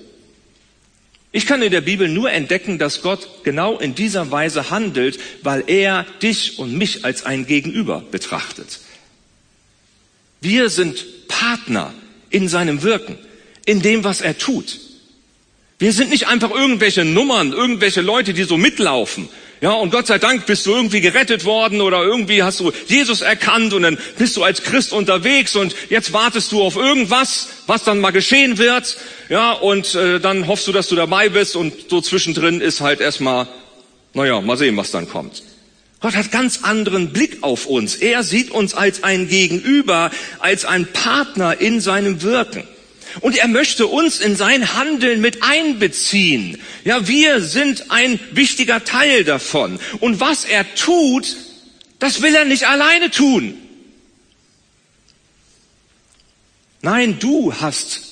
Ich 1.32 1.46
kann 1.46 1.62
in 1.62 1.70
der 1.70 1.80
Bibel 1.80 2.08
nur 2.08 2.32
entdecken, 2.32 2.78
dass 2.78 3.02
Gott 3.02 3.44
genau 3.44 3.78
in 3.78 3.94
dieser 3.94 4.30
Weise 4.30 4.70
handelt, 4.70 5.18
weil 5.42 5.62
er 5.68 6.04
dich 6.22 6.58
und 6.58 6.76
mich 6.76 7.04
als 7.04 7.24
ein 7.24 7.46
Gegenüber 7.46 8.02
betrachtet. 8.10 8.80
Wir 10.40 10.70
sind 10.70 11.28
Partner 11.28 11.94
in 12.30 12.48
seinem 12.48 12.82
Wirken, 12.82 13.16
in 13.64 13.80
dem, 13.80 14.02
was 14.02 14.20
er 14.20 14.38
tut. 14.38 14.80
Wir 15.78 15.92
sind 15.92 16.10
nicht 16.10 16.26
einfach 16.26 16.50
irgendwelche 16.50 17.04
Nummern, 17.04 17.52
irgendwelche 17.52 18.00
Leute, 18.00 18.34
die 18.34 18.42
so 18.42 18.56
mitlaufen. 18.56 19.28
Ja, 19.60 19.72
und 19.72 19.90
Gott 19.90 20.06
sei 20.06 20.18
Dank 20.18 20.46
bist 20.46 20.64
du 20.64 20.70
irgendwie 20.70 21.02
gerettet 21.02 21.44
worden 21.44 21.82
oder 21.82 22.02
irgendwie 22.02 22.42
hast 22.42 22.60
du 22.60 22.72
Jesus 22.86 23.20
erkannt 23.20 23.74
und 23.74 23.82
dann 23.82 23.98
bist 24.16 24.36
du 24.38 24.42
als 24.42 24.62
Christ 24.62 24.94
unterwegs 24.94 25.54
und 25.54 25.76
jetzt 25.90 26.14
wartest 26.14 26.50
du 26.52 26.62
auf 26.62 26.76
irgendwas, 26.76 27.48
was 27.66 27.84
dann 27.84 28.00
mal 28.00 28.10
geschehen 28.10 28.56
wird. 28.56 28.96
Ja, 29.28 29.52
und 29.52 29.94
äh, 29.94 30.18
dann 30.18 30.46
hoffst 30.46 30.66
du, 30.66 30.72
dass 30.72 30.88
du 30.88 30.96
dabei 30.96 31.28
bist 31.28 31.56
und 31.56 31.74
so 31.90 32.00
zwischendrin 32.00 32.62
ist 32.62 32.80
halt 32.80 33.00
erstmal, 33.00 33.48
naja, 34.14 34.40
mal 34.40 34.56
sehen, 34.56 34.78
was 34.78 34.92
dann 34.92 35.06
kommt. 35.06 35.42
Gott 36.00 36.16
hat 36.16 36.32
ganz 36.32 36.60
anderen 36.62 37.12
Blick 37.12 37.42
auf 37.42 37.66
uns. 37.66 37.96
Er 37.96 38.22
sieht 38.22 38.50
uns 38.50 38.72
als 38.72 39.04
ein 39.04 39.28
Gegenüber, 39.28 40.10
als 40.38 40.64
ein 40.64 40.86
Partner 40.86 41.60
in 41.60 41.82
seinem 41.82 42.22
Wirken. 42.22 42.64
Und 43.20 43.36
er 43.36 43.48
möchte 43.48 43.86
uns 43.86 44.20
in 44.20 44.36
sein 44.36 44.74
Handeln 44.74 45.20
mit 45.20 45.42
einbeziehen. 45.42 46.60
Ja, 46.84 47.08
wir 47.08 47.40
sind 47.40 47.90
ein 47.90 48.20
wichtiger 48.32 48.84
Teil 48.84 49.24
davon. 49.24 49.78
Und 50.00 50.20
was 50.20 50.44
er 50.44 50.74
tut, 50.74 51.36
das 51.98 52.22
will 52.22 52.34
er 52.34 52.44
nicht 52.44 52.66
alleine 52.68 53.10
tun. 53.10 53.58
Nein, 56.82 57.18
du 57.18 57.52
hast 57.54 58.02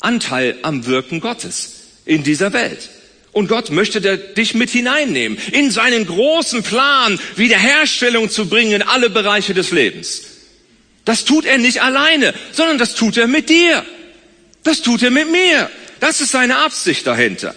Anteil 0.00 0.58
am 0.62 0.86
Wirken 0.86 1.20
Gottes 1.20 1.82
in 2.04 2.22
dieser 2.22 2.52
Welt. 2.52 2.90
Und 3.32 3.48
Gott 3.48 3.70
möchte 3.70 4.00
dich 4.36 4.54
mit 4.54 4.70
hineinnehmen 4.70 5.38
in 5.52 5.70
seinen 5.70 6.06
großen 6.06 6.62
Plan, 6.62 7.18
Wiederherstellung 7.36 8.28
zu 8.28 8.48
bringen 8.48 8.72
in 8.72 8.82
alle 8.82 9.08
Bereiche 9.08 9.54
des 9.54 9.70
Lebens. 9.70 10.22
Das 11.04 11.24
tut 11.24 11.46
er 11.46 11.58
nicht 11.58 11.82
alleine, 11.82 12.34
sondern 12.52 12.78
das 12.78 12.94
tut 12.94 13.16
er 13.16 13.26
mit 13.26 13.48
dir. 13.48 13.84
Das 14.62 14.82
tut 14.82 15.02
er 15.02 15.10
mit 15.10 15.30
mir. 15.30 15.70
Das 16.00 16.20
ist 16.20 16.32
seine 16.32 16.58
Absicht 16.58 17.06
dahinter. 17.06 17.54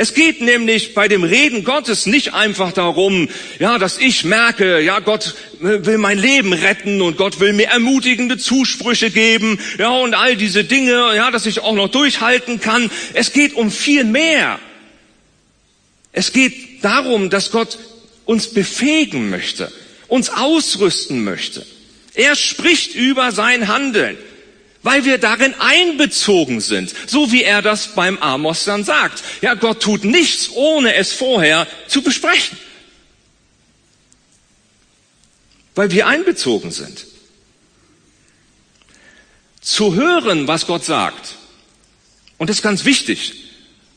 Es 0.00 0.14
geht 0.14 0.40
nämlich 0.40 0.94
bei 0.94 1.08
dem 1.08 1.24
Reden 1.24 1.64
Gottes 1.64 2.06
nicht 2.06 2.32
einfach 2.32 2.70
darum, 2.70 3.28
ja, 3.58 3.78
dass 3.78 3.98
ich 3.98 4.22
merke, 4.22 4.78
ja, 4.80 5.00
Gott 5.00 5.34
will 5.58 5.98
mein 5.98 6.18
Leben 6.18 6.52
retten 6.52 7.02
und 7.02 7.16
Gott 7.16 7.40
will 7.40 7.52
mir 7.52 7.66
ermutigende 7.66 8.38
Zusprüche 8.38 9.10
geben, 9.10 9.58
ja, 9.76 9.90
und 9.90 10.14
all 10.14 10.36
diese 10.36 10.62
Dinge, 10.62 11.16
ja, 11.16 11.32
dass 11.32 11.46
ich 11.46 11.62
auch 11.62 11.74
noch 11.74 11.88
durchhalten 11.88 12.60
kann. 12.60 12.92
Es 13.12 13.32
geht 13.32 13.54
um 13.54 13.72
viel 13.72 14.04
mehr. 14.04 14.60
Es 16.12 16.32
geht 16.32 16.84
darum, 16.84 17.28
dass 17.28 17.50
Gott 17.50 17.76
uns 18.24 18.54
befähigen 18.54 19.30
möchte, 19.30 19.72
uns 20.06 20.30
ausrüsten 20.30 21.24
möchte. 21.24 21.66
Er 22.14 22.36
spricht 22.36 22.94
über 22.94 23.32
sein 23.32 23.66
Handeln 23.66 24.16
weil 24.82 25.04
wir 25.04 25.18
darin 25.18 25.54
einbezogen 25.58 26.60
sind, 26.60 26.94
so 27.06 27.32
wie 27.32 27.42
er 27.42 27.62
das 27.62 27.94
beim 27.94 28.18
Amos 28.18 28.64
dann 28.64 28.84
sagt. 28.84 29.22
Ja, 29.40 29.54
Gott 29.54 29.82
tut 29.82 30.04
nichts, 30.04 30.50
ohne 30.54 30.94
es 30.94 31.12
vorher 31.12 31.66
zu 31.88 32.02
besprechen, 32.02 32.56
weil 35.74 35.90
wir 35.90 36.06
einbezogen 36.06 36.70
sind. 36.70 37.06
Zu 39.60 39.94
hören, 39.94 40.48
was 40.48 40.66
Gott 40.66 40.84
sagt, 40.84 41.34
und 42.38 42.48
das 42.48 42.58
ist 42.58 42.62
ganz 42.62 42.84
wichtig, 42.84 43.34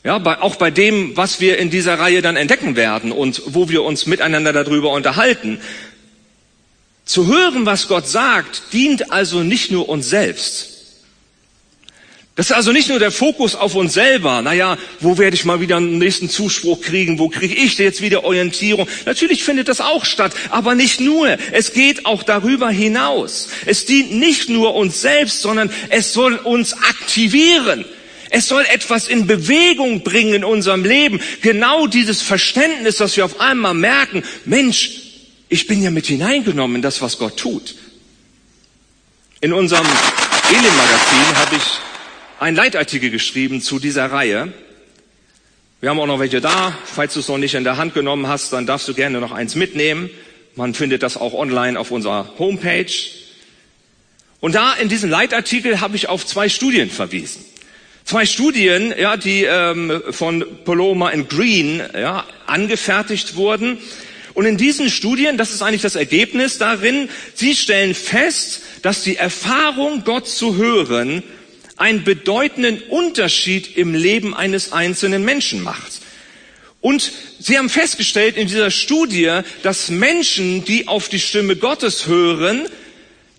ja, 0.04 0.16
auch 0.40 0.56
bei 0.56 0.72
dem, 0.72 1.16
was 1.16 1.40
wir 1.40 1.58
in 1.58 1.70
dieser 1.70 1.98
Reihe 1.98 2.22
dann 2.22 2.34
entdecken 2.34 2.74
werden 2.74 3.12
und 3.12 3.40
wo 3.46 3.68
wir 3.68 3.84
uns 3.84 4.06
miteinander 4.06 4.52
darüber 4.52 4.90
unterhalten. 4.90 5.60
Zu 7.04 7.26
hören, 7.28 7.66
was 7.66 7.86
Gott 7.86 8.08
sagt, 8.08 8.72
dient 8.72 9.12
also 9.12 9.44
nicht 9.44 9.70
nur 9.70 9.88
uns 9.88 10.08
selbst, 10.08 10.71
das 12.34 12.46
ist 12.46 12.52
also 12.52 12.72
nicht 12.72 12.88
nur 12.88 12.98
der 12.98 13.12
Fokus 13.12 13.54
auf 13.54 13.74
uns 13.74 13.92
selber. 13.92 14.40
Naja, 14.40 14.78
wo 15.00 15.18
werde 15.18 15.34
ich 15.36 15.44
mal 15.44 15.60
wieder 15.60 15.76
einen 15.76 15.98
nächsten 15.98 16.30
Zuspruch 16.30 16.80
kriegen? 16.80 17.18
Wo 17.18 17.28
kriege 17.28 17.54
ich 17.54 17.76
jetzt 17.76 18.00
wieder 18.00 18.24
Orientierung? 18.24 18.88
Natürlich 19.04 19.44
findet 19.44 19.68
das 19.68 19.82
auch 19.82 20.06
statt, 20.06 20.32
aber 20.48 20.74
nicht 20.74 20.98
nur. 20.98 21.36
Es 21.52 21.74
geht 21.74 22.06
auch 22.06 22.22
darüber 22.22 22.70
hinaus. 22.70 23.48
Es 23.66 23.84
dient 23.84 24.12
nicht 24.12 24.48
nur 24.48 24.74
uns 24.74 25.02
selbst, 25.02 25.42
sondern 25.42 25.70
es 25.90 26.14
soll 26.14 26.36
uns 26.36 26.72
aktivieren. 26.72 27.84
Es 28.30 28.48
soll 28.48 28.64
etwas 28.72 29.08
in 29.08 29.26
Bewegung 29.26 30.02
bringen 30.02 30.32
in 30.32 30.44
unserem 30.44 30.86
Leben. 30.86 31.20
Genau 31.42 31.86
dieses 31.86 32.22
Verständnis, 32.22 32.96
dass 32.96 33.14
wir 33.14 33.26
auf 33.26 33.40
einmal 33.40 33.74
merken, 33.74 34.22
Mensch, 34.46 35.02
ich 35.50 35.66
bin 35.66 35.82
ja 35.82 35.90
mit 35.90 36.06
hineingenommen 36.06 36.76
in 36.76 36.82
das, 36.82 37.02
was 37.02 37.18
Gott 37.18 37.36
tut. 37.36 37.74
In 39.42 39.52
unserem 39.52 39.86
Elim-Magazin 40.48 41.36
habe 41.36 41.56
ich 41.56 41.91
einen 42.42 42.56
Leitartikel 42.56 43.10
geschrieben 43.10 43.62
zu 43.62 43.78
dieser 43.78 44.06
Reihe. 44.10 44.52
Wir 45.80 45.90
haben 45.90 46.00
auch 46.00 46.08
noch 46.08 46.18
welche 46.18 46.40
da. 46.40 46.76
Falls 46.84 47.14
du 47.14 47.20
es 47.20 47.28
noch 47.28 47.38
nicht 47.38 47.54
in 47.54 47.62
der 47.62 47.76
Hand 47.76 47.94
genommen 47.94 48.26
hast, 48.26 48.52
dann 48.52 48.66
darfst 48.66 48.88
du 48.88 48.94
gerne 48.94 49.20
noch 49.20 49.30
eins 49.30 49.54
mitnehmen. 49.54 50.10
Man 50.56 50.74
findet 50.74 51.04
das 51.04 51.16
auch 51.16 51.34
online 51.34 51.78
auf 51.78 51.92
unserer 51.92 52.32
Homepage. 52.40 52.90
Und 54.40 54.56
da 54.56 54.74
in 54.74 54.88
diesem 54.88 55.08
Leitartikel 55.08 55.80
habe 55.80 55.94
ich 55.94 56.08
auf 56.08 56.26
zwei 56.26 56.48
Studien 56.48 56.90
verwiesen. 56.90 57.44
Zwei 58.04 58.26
Studien, 58.26 58.92
ja, 58.98 59.16
die 59.16 59.44
ähm, 59.44 60.02
von 60.10 60.44
Paloma 60.64 61.10
and 61.10 61.30
Green 61.30 61.80
ja, 61.94 62.26
angefertigt 62.46 63.36
wurden. 63.36 63.78
Und 64.34 64.46
in 64.46 64.56
diesen 64.56 64.90
Studien, 64.90 65.36
das 65.36 65.52
ist 65.52 65.62
eigentlich 65.62 65.82
das 65.82 65.94
Ergebnis 65.94 66.58
darin, 66.58 67.08
sie 67.34 67.54
stellen 67.54 67.94
fest, 67.94 68.62
dass 68.82 69.04
die 69.04 69.14
Erfahrung, 69.14 70.02
Gott 70.04 70.26
zu 70.26 70.56
hören, 70.56 71.22
einen 71.82 72.04
bedeutenden 72.04 72.80
Unterschied 72.80 73.76
im 73.76 73.92
Leben 73.92 74.34
eines 74.34 74.72
einzelnen 74.72 75.24
Menschen 75.24 75.62
macht. 75.64 76.00
Und 76.80 77.10
sie 77.40 77.58
haben 77.58 77.68
festgestellt 77.68 78.36
in 78.36 78.46
dieser 78.46 78.70
Studie, 78.70 79.40
dass 79.64 79.90
Menschen, 79.90 80.64
die 80.64 80.86
auf 80.86 81.08
die 81.08 81.18
Stimme 81.18 81.56
Gottes 81.56 82.06
hören, 82.06 82.68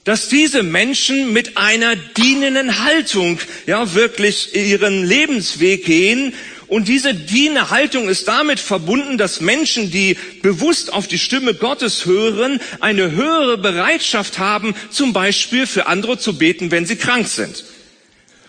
dass 0.03 0.27
diese 0.27 0.61
Menschen 0.61 1.31
mit 1.31 1.57
einer 1.57 1.95
dienenden 1.95 2.83
Haltung 2.83 3.39
ja 3.65 3.93
wirklich 3.93 4.53
ihren 4.53 5.05
Lebensweg 5.05 5.85
gehen 5.85 6.33
und 6.67 6.89
diese 6.89 7.13
dienende 7.13 7.69
Haltung 7.69 8.09
ist 8.09 8.27
damit 8.27 8.59
verbunden, 8.59 9.17
dass 9.17 9.39
Menschen, 9.39 9.89
die 9.89 10.17
bewusst 10.41 10.91
auf 10.91 11.07
die 11.07 11.19
Stimme 11.19 11.53
Gottes 11.53 12.05
hören, 12.05 12.59
eine 12.81 13.11
höhere 13.11 13.57
Bereitschaft 13.57 14.37
haben, 14.37 14.75
zum 14.89 15.13
Beispiel 15.13 15.65
für 15.65 15.85
andere 15.85 16.17
zu 16.17 16.37
beten, 16.37 16.71
wenn 16.71 16.85
sie 16.85 16.97
krank 16.97 17.27
sind 17.29 17.63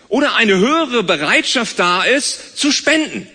oder 0.07 0.35
eine 0.35 0.57
höhere 0.57 1.03
Bereitschaft 1.03 1.79
da 1.79 2.03
ist, 2.03 2.57
zu 2.57 2.71
spenden 2.71 3.27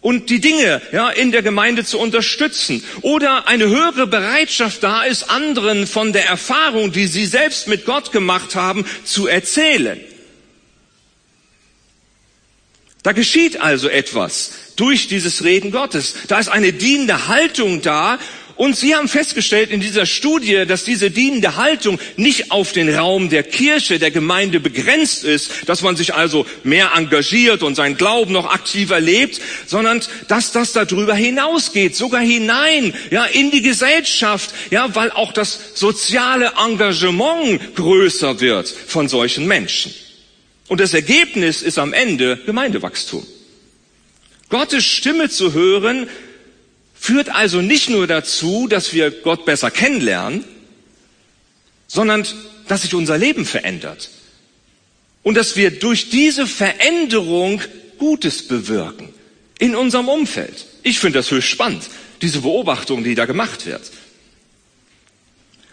und 0.00 0.30
die 0.30 0.40
Dinge 0.40 0.80
ja, 0.92 1.10
in 1.10 1.32
der 1.32 1.42
Gemeinde 1.42 1.84
zu 1.84 1.98
unterstützen 1.98 2.84
oder 3.02 3.48
eine 3.48 3.66
höhere 3.66 4.06
Bereitschaft 4.06 4.82
da 4.82 5.02
ist, 5.02 5.30
anderen 5.30 5.86
von 5.86 6.12
der 6.12 6.26
Erfahrung, 6.26 6.92
die 6.92 7.06
sie 7.06 7.26
selbst 7.26 7.66
mit 7.66 7.84
Gott 7.84 8.12
gemacht 8.12 8.54
haben, 8.54 8.86
zu 9.04 9.26
erzählen. 9.26 10.00
Da 13.02 13.12
geschieht 13.12 13.60
also 13.60 13.88
etwas 13.88 14.50
durch 14.76 15.08
dieses 15.08 15.44
Reden 15.44 15.70
Gottes. 15.70 16.14
Da 16.28 16.38
ist 16.38 16.48
eine 16.48 16.72
dienende 16.72 17.28
Haltung 17.28 17.80
da 17.82 18.18
und 18.56 18.74
Sie 18.74 18.94
haben 18.94 19.06
festgestellt 19.06 19.70
in 19.70 19.80
dieser 19.80 20.06
Studie, 20.06 20.64
dass 20.66 20.84
diese 20.84 21.10
dienende 21.10 21.56
Haltung 21.56 21.98
nicht 22.16 22.50
auf 22.50 22.72
den 22.72 22.92
Raum 22.94 23.28
der 23.28 23.42
Kirche, 23.42 23.98
der 23.98 24.10
Gemeinde 24.10 24.60
begrenzt 24.60 25.24
ist, 25.24 25.50
dass 25.66 25.82
man 25.82 25.94
sich 25.94 26.14
also 26.14 26.46
mehr 26.64 26.92
engagiert 26.94 27.62
und 27.62 27.74
seinen 27.74 27.98
Glauben 27.98 28.32
noch 28.32 28.46
aktiver 28.46 28.98
lebt, 28.98 29.40
sondern 29.66 30.00
dass 30.28 30.52
das 30.52 30.72
darüber 30.72 31.14
hinausgeht, 31.14 31.94
sogar 31.94 32.22
hinein, 32.22 32.94
ja, 33.10 33.26
in 33.26 33.50
die 33.50 33.60
Gesellschaft, 33.62 34.54
ja, 34.70 34.94
weil 34.94 35.10
auch 35.10 35.32
das 35.32 35.72
soziale 35.74 36.52
Engagement 36.56 37.74
größer 37.74 38.40
wird 38.40 38.68
von 38.68 39.08
solchen 39.08 39.46
Menschen. 39.46 39.94
Und 40.68 40.80
das 40.80 40.94
Ergebnis 40.94 41.60
ist 41.60 41.78
am 41.78 41.92
Ende 41.92 42.38
Gemeindewachstum. 42.46 43.26
Gottes 44.48 44.84
Stimme 44.84 45.28
zu 45.28 45.52
hören, 45.52 46.08
führt 47.06 47.28
also 47.28 47.62
nicht 47.62 47.88
nur 47.88 48.08
dazu, 48.08 48.66
dass 48.66 48.92
wir 48.92 49.12
Gott 49.12 49.44
besser 49.44 49.70
kennenlernen, 49.70 50.44
sondern 51.86 52.26
dass 52.66 52.82
sich 52.82 52.94
unser 52.94 53.16
Leben 53.16 53.44
verändert. 53.44 54.10
Und 55.22 55.36
dass 55.36 55.54
wir 55.54 55.70
durch 55.70 56.10
diese 56.10 56.48
Veränderung 56.48 57.62
Gutes 57.98 58.48
bewirken 58.48 59.14
in 59.60 59.76
unserem 59.76 60.08
Umfeld. 60.08 60.66
Ich 60.82 60.98
finde 60.98 61.20
das 61.20 61.30
höchst 61.30 61.48
spannend, 61.48 61.84
diese 62.22 62.40
Beobachtung, 62.40 63.04
die 63.04 63.14
da 63.14 63.24
gemacht 63.24 63.66
wird. 63.66 63.82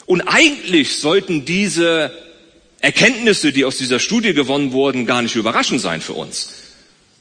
Und 0.05 0.21
eigentlich 0.21 0.97
sollten 0.97 1.45
diese 1.45 2.11
Erkenntnisse, 2.79 3.51
die 3.51 3.65
aus 3.65 3.77
dieser 3.77 3.99
Studie 3.99 4.35
gewonnen 4.35 4.71
wurden, 4.71 5.07
gar 5.07 5.23
nicht 5.23 5.35
überraschend 5.35 5.81
sein 5.81 6.01
für 6.01 6.13
uns. 6.13 6.49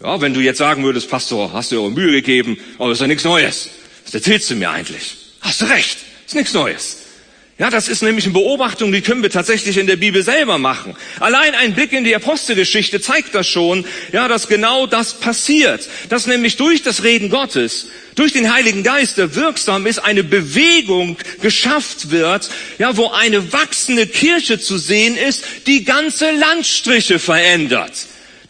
Ja, 0.03 0.21
wenn 0.21 0.35
du 0.35 0.41
jetzt 0.41 0.59
sagen 0.59 0.85
würdest, 0.85 1.09
Pastor, 1.09 1.53
hast 1.55 1.73
du 1.73 1.77
dir 1.77 1.91
Mühe 1.91 2.13
gegeben, 2.13 2.59
aber 2.79 2.93
ist 2.93 3.01
ja 3.01 3.07
nichts 3.07 3.25
Neues. 3.25 3.71
Was 4.13 4.21
erzählst 4.21 4.51
du 4.51 4.57
mir 4.57 4.71
eigentlich? 4.71 5.17
Hast 5.41 5.63
du 5.63 5.65
recht, 5.65 5.97
ist 6.27 6.35
nichts 6.35 6.53
Neues. 6.53 6.99
Ja, 7.59 7.71
das 7.71 7.89
ist 7.89 8.03
nämlich 8.03 8.27
eine 8.27 8.35
Beobachtung, 8.35 8.93
die 8.93 9.01
können 9.01 9.23
wir 9.23 9.31
tatsächlich 9.31 9.79
in 9.79 9.87
der 9.87 9.97
Bibel 9.97 10.23
selber 10.23 10.59
machen. 10.59 10.95
Allein 11.19 11.55
ein 11.55 11.75
Blick 11.75 11.95
in 11.95 12.05
die 12.05 12.15
Apostelgeschichte 12.15 13.01
zeigt 13.01 13.35
das 13.35 13.49
schon, 13.49 13.87
ja, 14.13 14.29
dass 14.29 14.49
genau 14.49 14.87
das 14.87 15.15
passiert. 15.15 15.89
Dass 16.11 16.27
nämlich 16.27 16.59
durch 16.59 16.83
das 16.83 17.05
Reden 17.05 17.31
Gottes, 17.31 17.87
durch 18.15 18.35
den 18.35 18.53
Heiligen 18.53 18.83
Geist, 18.83 19.17
der 19.17 19.35
wirksam 19.35 19.87
ist, 19.87 19.99
eine 19.99 20.25
Bewegung 20.25 21.17
geschafft 21.41 22.11
wird, 22.11 22.51
ja, 22.79 22.95
wo 22.99 23.09
eine 23.09 23.51
wachsende 23.55 24.07
Kirche 24.07 24.59
zu 24.59 24.77
sehen 24.77 25.17
ist, 25.17 25.43
die 25.67 25.85
ganze 25.85 26.33
Landstriche 26.33 27.19
verändert. 27.19 27.93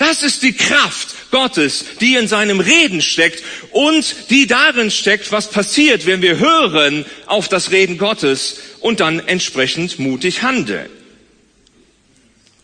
Das 0.03 0.25
ist 0.25 0.43
die 0.43 0.53
Kraft 0.53 1.31
Gottes, 1.31 1.85
die 2.01 2.17
in 2.17 2.27
seinem 2.27 2.59
Reden 2.59 3.01
steckt 3.01 3.45
und 3.71 4.31
die 4.31 4.49
darin 4.49 4.91
steckt, 4.91 5.31
was 5.31 5.49
passiert, 5.49 6.07
wenn 6.07 6.23
wir 6.23 6.41
hören 6.41 7.05
auf 7.27 7.47
das 7.47 7.71
Reden 7.71 7.99
Gottes 7.99 8.57
und 8.81 8.99
dann 8.99 9.21
entsprechend 9.21 10.01
mutig 10.01 10.43
handeln. 10.43 10.91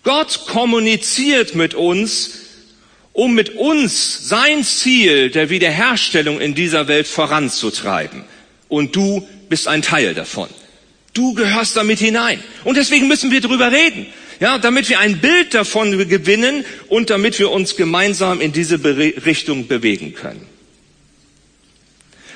Gott 0.03 0.47
kommuniziert 0.49 1.55
mit 1.55 1.75
uns, 1.75 2.31
um 3.13 3.35
mit 3.35 3.51
uns 3.51 4.29
sein 4.29 4.65
Ziel 4.65 5.31
der 5.31 5.49
Wiederherstellung 5.49 6.41
in 6.41 6.57
dieser 6.57 6.89
Welt 6.89 7.07
voranzutreiben. 7.07 8.25
Und 8.67 8.97
du 8.97 9.29
bist 9.49 9.69
ein 9.69 9.83
Teil 9.83 10.13
davon. 10.13 10.49
Du 11.15 11.35
gehörst 11.35 11.77
damit 11.77 12.01
hinein. 12.01 12.43
Und 12.65 12.77
deswegen 12.77 13.07
müssen 13.07 13.31
wir 13.31 13.41
darüber 13.41 13.71
reden. 13.71 14.07
Ja, 14.41 14.59
damit 14.59 14.89
wir 14.89 15.01
ein 15.01 15.21
Bild 15.21 15.53
davon 15.55 16.09
gewinnen 16.09 16.65
und 16.89 17.11
damit 17.11 17.39
wir 17.39 17.51
uns 17.51 17.77
gemeinsam 17.77 18.41
in 18.41 18.53
diese 18.53 18.83
Richtung 18.85 19.67
bewegen 19.67 20.15
können. 20.15 20.47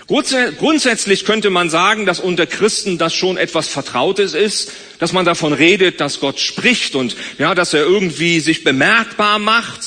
Grundsätzlich 0.09 1.25
könnte 1.25 1.49
man 1.49 1.71
sagen, 1.71 2.05
dass 2.05 2.21
unter 2.21 2.47
Christen 2.47 2.99
das 2.99 3.15
schon 3.15 3.37
etwas 3.37 3.69
Vertrautes 3.69 4.35
ist, 4.35 4.73
dass 4.99 5.13
man 5.13 5.25
davon 5.25 5.53
redet, 5.53 6.01
dass 6.01 6.21
Gott 6.21 6.39
spricht 6.39 6.97
und 6.97 7.17
ja, 7.39 7.55
dass 7.55 7.73
er 7.73 7.83
irgendwie 7.85 8.41
sich 8.41 8.65
bemerkbar 8.65 9.39
macht. 9.39 9.81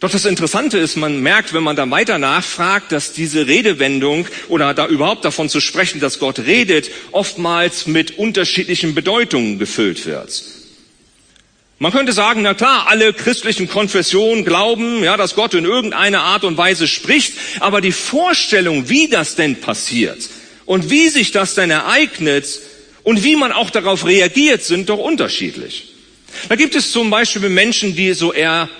Doch 0.00 0.10
das 0.10 0.24
Interessante 0.24 0.78
ist, 0.78 0.96
man 0.96 1.20
merkt, 1.20 1.52
wenn 1.52 1.62
man 1.62 1.76
da 1.76 1.88
weiter 1.90 2.18
nachfragt, 2.18 2.90
dass 2.90 3.12
diese 3.12 3.46
Redewendung 3.46 4.26
oder 4.48 4.72
da 4.72 4.86
überhaupt 4.86 5.26
davon 5.26 5.50
zu 5.50 5.60
sprechen, 5.60 6.00
dass 6.00 6.18
Gott 6.18 6.38
redet, 6.38 6.90
oftmals 7.12 7.86
mit 7.86 8.16
unterschiedlichen 8.16 8.94
Bedeutungen 8.94 9.58
gefüllt 9.58 10.06
wird. 10.06 10.42
Man 11.78 11.92
könnte 11.92 12.12
sagen, 12.12 12.40
na 12.42 12.54
klar, 12.54 12.88
alle 12.88 13.12
christlichen 13.12 13.68
Konfessionen 13.68 14.44
glauben, 14.46 15.04
ja, 15.04 15.18
dass 15.18 15.34
Gott 15.34 15.52
in 15.52 15.66
irgendeiner 15.66 16.22
Art 16.22 16.44
und 16.44 16.56
Weise 16.56 16.88
spricht, 16.88 17.34
aber 17.60 17.82
die 17.82 17.92
Vorstellung, 17.92 18.88
wie 18.88 19.08
das 19.08 19.34
denn 19.34 19.60
passiert 19.60 20.30
und 20.64 20.88
wie 20.90 21.08
sich 21.08 21.30
das 21.30 21.54
denn 21.54 21.70
ereignet 21.70 22.46
und 23.02 23.22
wie 23.22 23.36
man 23.36 23.52
auch 23.52 23.68
darauf 23.68 24.06
reagiert, 24.06 24.62
sind 24.62 24.88
doch 24.88 24.98
unterschiedlich. 24.98 25.94
Da 26.48 26.56
gibt 26.56 26.74
es 26.74 26.90
zum 26.90 27.10
Beispiel 27.10 27.48
Menschen, 27.50 27.94
die 27.94 28.14
so 28.14 28.32
eher 28.32 28.70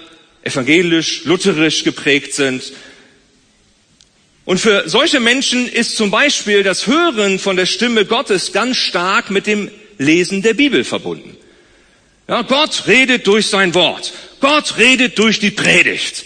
evangelisch, 0.42 1.24
lutherisch 1.24 1.84
geprägt 1.84 2.34
sind. 2.34 2.72
Und 4.44 4.58
für 4.58 4.88
solche 4.88 5.20
Menschen 5.20 5.68
ist 5.68 5.96
zum 5.96 6.10
Beispiel 6.10 6.62
das 6.62 6.86
Hören 6.86 7.38
von 7.38 7.56
der 7.56 7.66
Stimme 7.66 8.04
Gottes 8.04 8.52
ganz 8.52 8.76
stark 8.76 9.30
mit 9.30 9.46
dem 9.46 9.70
Lesen 9.98 10.42
der 10.42 10.54
Bibel 10.54 10.82
verbunden. 10.82 11.36
Ja, 12.26 12.42
Gott 12.42 12.84
redet 12.86 13.26
durch 13.26 13.48
sein 13.48 13.74
Wort. 13.74 14.12
Gott 14.40 14.78
redet 14.78 15.18
durch 15.18 15.38
die 15.40 15.50
Predigt. 15.50 16.24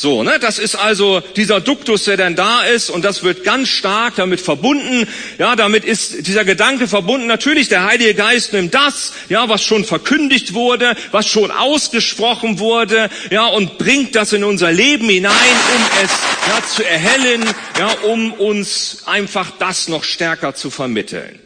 So, 0.00 0.22
ne, 0.22 0.38
das 0.38 0.58
ist 0.58 0.76
also 0.76 1.20
dieser 1.36 1.60
Duktus, 1.60 2.04
der 2.04 2.16
dann 2.16 2.34
da 2.34 2.62
ist 2.62 2.88
und 2.88 3.04
das 3.04 3.22
wird 3.22 3.44
ganz 3.44 3.68
stark 3.68 4.14
damit 4.16 4.40
verbunden. 4.40 5.06
Ja, 5.36 5.56
damit 5.56 5.84
ist 5.84 6.26
dieser 6.26 6.46
Gedanke 6.46 6.88
verbunden. 6.88 7.26
Natürlich, 7.26 7.68
der 7.68 7.84
Heilige 7.84 8.14
Geist 8.14 8.54
nimmt 8.54 8.72
das, 8.72 9.12
ja, 9.28 9.50
was 9.50 9.62
schon 9.62 9.84
verkündigt 9.84 10.54
wurde, 10.54 10.96
was 11.10 11.26
schon 11.26 11.50
ausgesprochen 11.50 12.58
wurde, 12.60 13.10
ja, 13.30 13.44
und 13.44 13.76
bringt 13.76 14.14
das 14.14 14.32
in 14.32 14.42
unser 14.42 14.72
Leben 14.72 15.06
hinein, 15.06 15.34
um 15.34 15.82
es 16.02 16.10
ja, 16.48 16.66
zu 16.66 16.82
erhellen, 16.82 17.44
ja, 17.78 17.90
um 18.04 18.32
uns 18.32 19.02
einfach 19.04 19.50
das 19.58 19.88
noch 19.88 20.04
stärker 20.04 20.54
zu 20.54 20.70
vermitteln. 20.70 21.38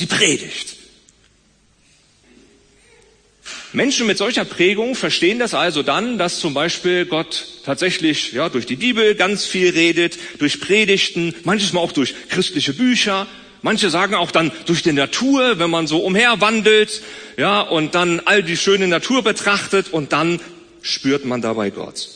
Die 0.00 0.06
Predigt. 0.06 0.75
Menschen 3.76 4.06
mit 4.06 4.16
solcher 4.16 4.46
Prägung 4.46 4.94
verstehen 4.94 5.38
das 5.38 5.52
also 5.52 5.82
dann, 5.82 6.16
dass 6.16 6.40
zum 6.40 6.54
Beispiel 6.54 7.04
Gott 7.04 7.44
tatsächlich 7.62 8.32
ja, 8.32 8.48
durch 8.48 8.64
die 8.64 8.76
Bibel 8.76 9.14
ganz 9.14 9.44
viel 9.44 9.68
redet, 9.68 10.16
durch 10.38 10.62
Predigten, 10.62 11.34
manches 11.44 11.74
Mal 11.74 11.80
auch 11.80 11.92
durch 11.92 12.14
christliche 12.30 12.72
Bücher. 12.72 13.26
Manche 13.60 13.90
sagen 13.90 14.14
auch 14.14 14.30
dann 14.30 14.50
durch 14.64 14.82
die 14.82 14.94
Natur, 14.94 15.58
wenn 15.58 15.68
man 15.68 15.86
so 15.86 15.98
umherwandelt, 15.98 17.02
ja, 17.36 17.60
und 17.60 17.94
dann 17.94 18.20
all 18.24 18.42
die 18.42 18.56
schöne 18.56 18.88
Natur 18.88 19.22
betrachtet 19.22 19.92
und 19.92 20.14
dann 20.14 20.40
spürt 20.80 21.26
man 21.26 21.42
dabei 21.42 21.68
Gott. 21.68 22.08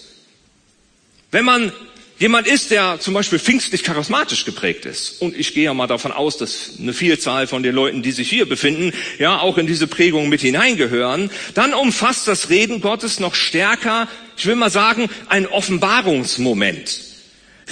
Wenn 1.31 1.45
man 1.45 1.73
jemand 2.21 2.47
ist, 2.47 2.71
der 2.71 3.01
zum 3.01 3.15
Beispiel 3.15 3.39
pfingstlich 3.39 3.83
charismatisch 3.83 4.45
geprägt 4.45 4.85
ist, 4.85 5.21
und 5.21 5.37
ich 5.37 5.55
gehe 5.55 5.65
ja 5.65 5.75
mal 5.75 5.87
davon 5.87 6.13
aus, 6.13 6.37
dass 6.37 6.73
eine 6.79 6.93
Vielzahl 6.93 7.47
von 7.49 7.63
den 7.65 7.75
Leuten, 7.75 8.03
die 8.03 8.13
sich 8.13 8.29
hier 8.29 8.47
befinden, 8.47 8.93
ja 9.19 9.41
auch 9.41 9.59
in 9.59 9.67
diese 9.67 9.89
Prägung 9.89 10.29
mit 10.29 10.43
hineingehören, 10.43 11.31
dann 11.55 11.75
umfasst 11.75 12.29
das 12.29 12.51
Reden 12.51 12.83
Gottes 12.83 13.19
noch 13.19 13.35
stärker, 13.35 14.07
ich 14.37 14.47
will 14.47 14.55
mal 14.55 14.71
sagen, 14.71 15.09
ein 15.29 15.47
Offenbarungsmoment. 15.47 17.01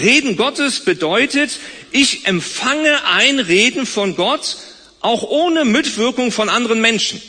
Reden 0.01 0.37
Gottes 0.37 0.81
bedeutet, 0.81 1.59
ich 1.93 2.27
empfange 2.27 3.05
ein 3.05 3.41
Reden 3.41 3.85
von 3.85 4.17
Gott, 4.17 4.57
auch 5.01 5.25
ohne 5.25 5.65
Mitwirkung 5.65 6.33
von 6.33 6.49
anderen 6.49 6.81
Menschen. 6.81 7.21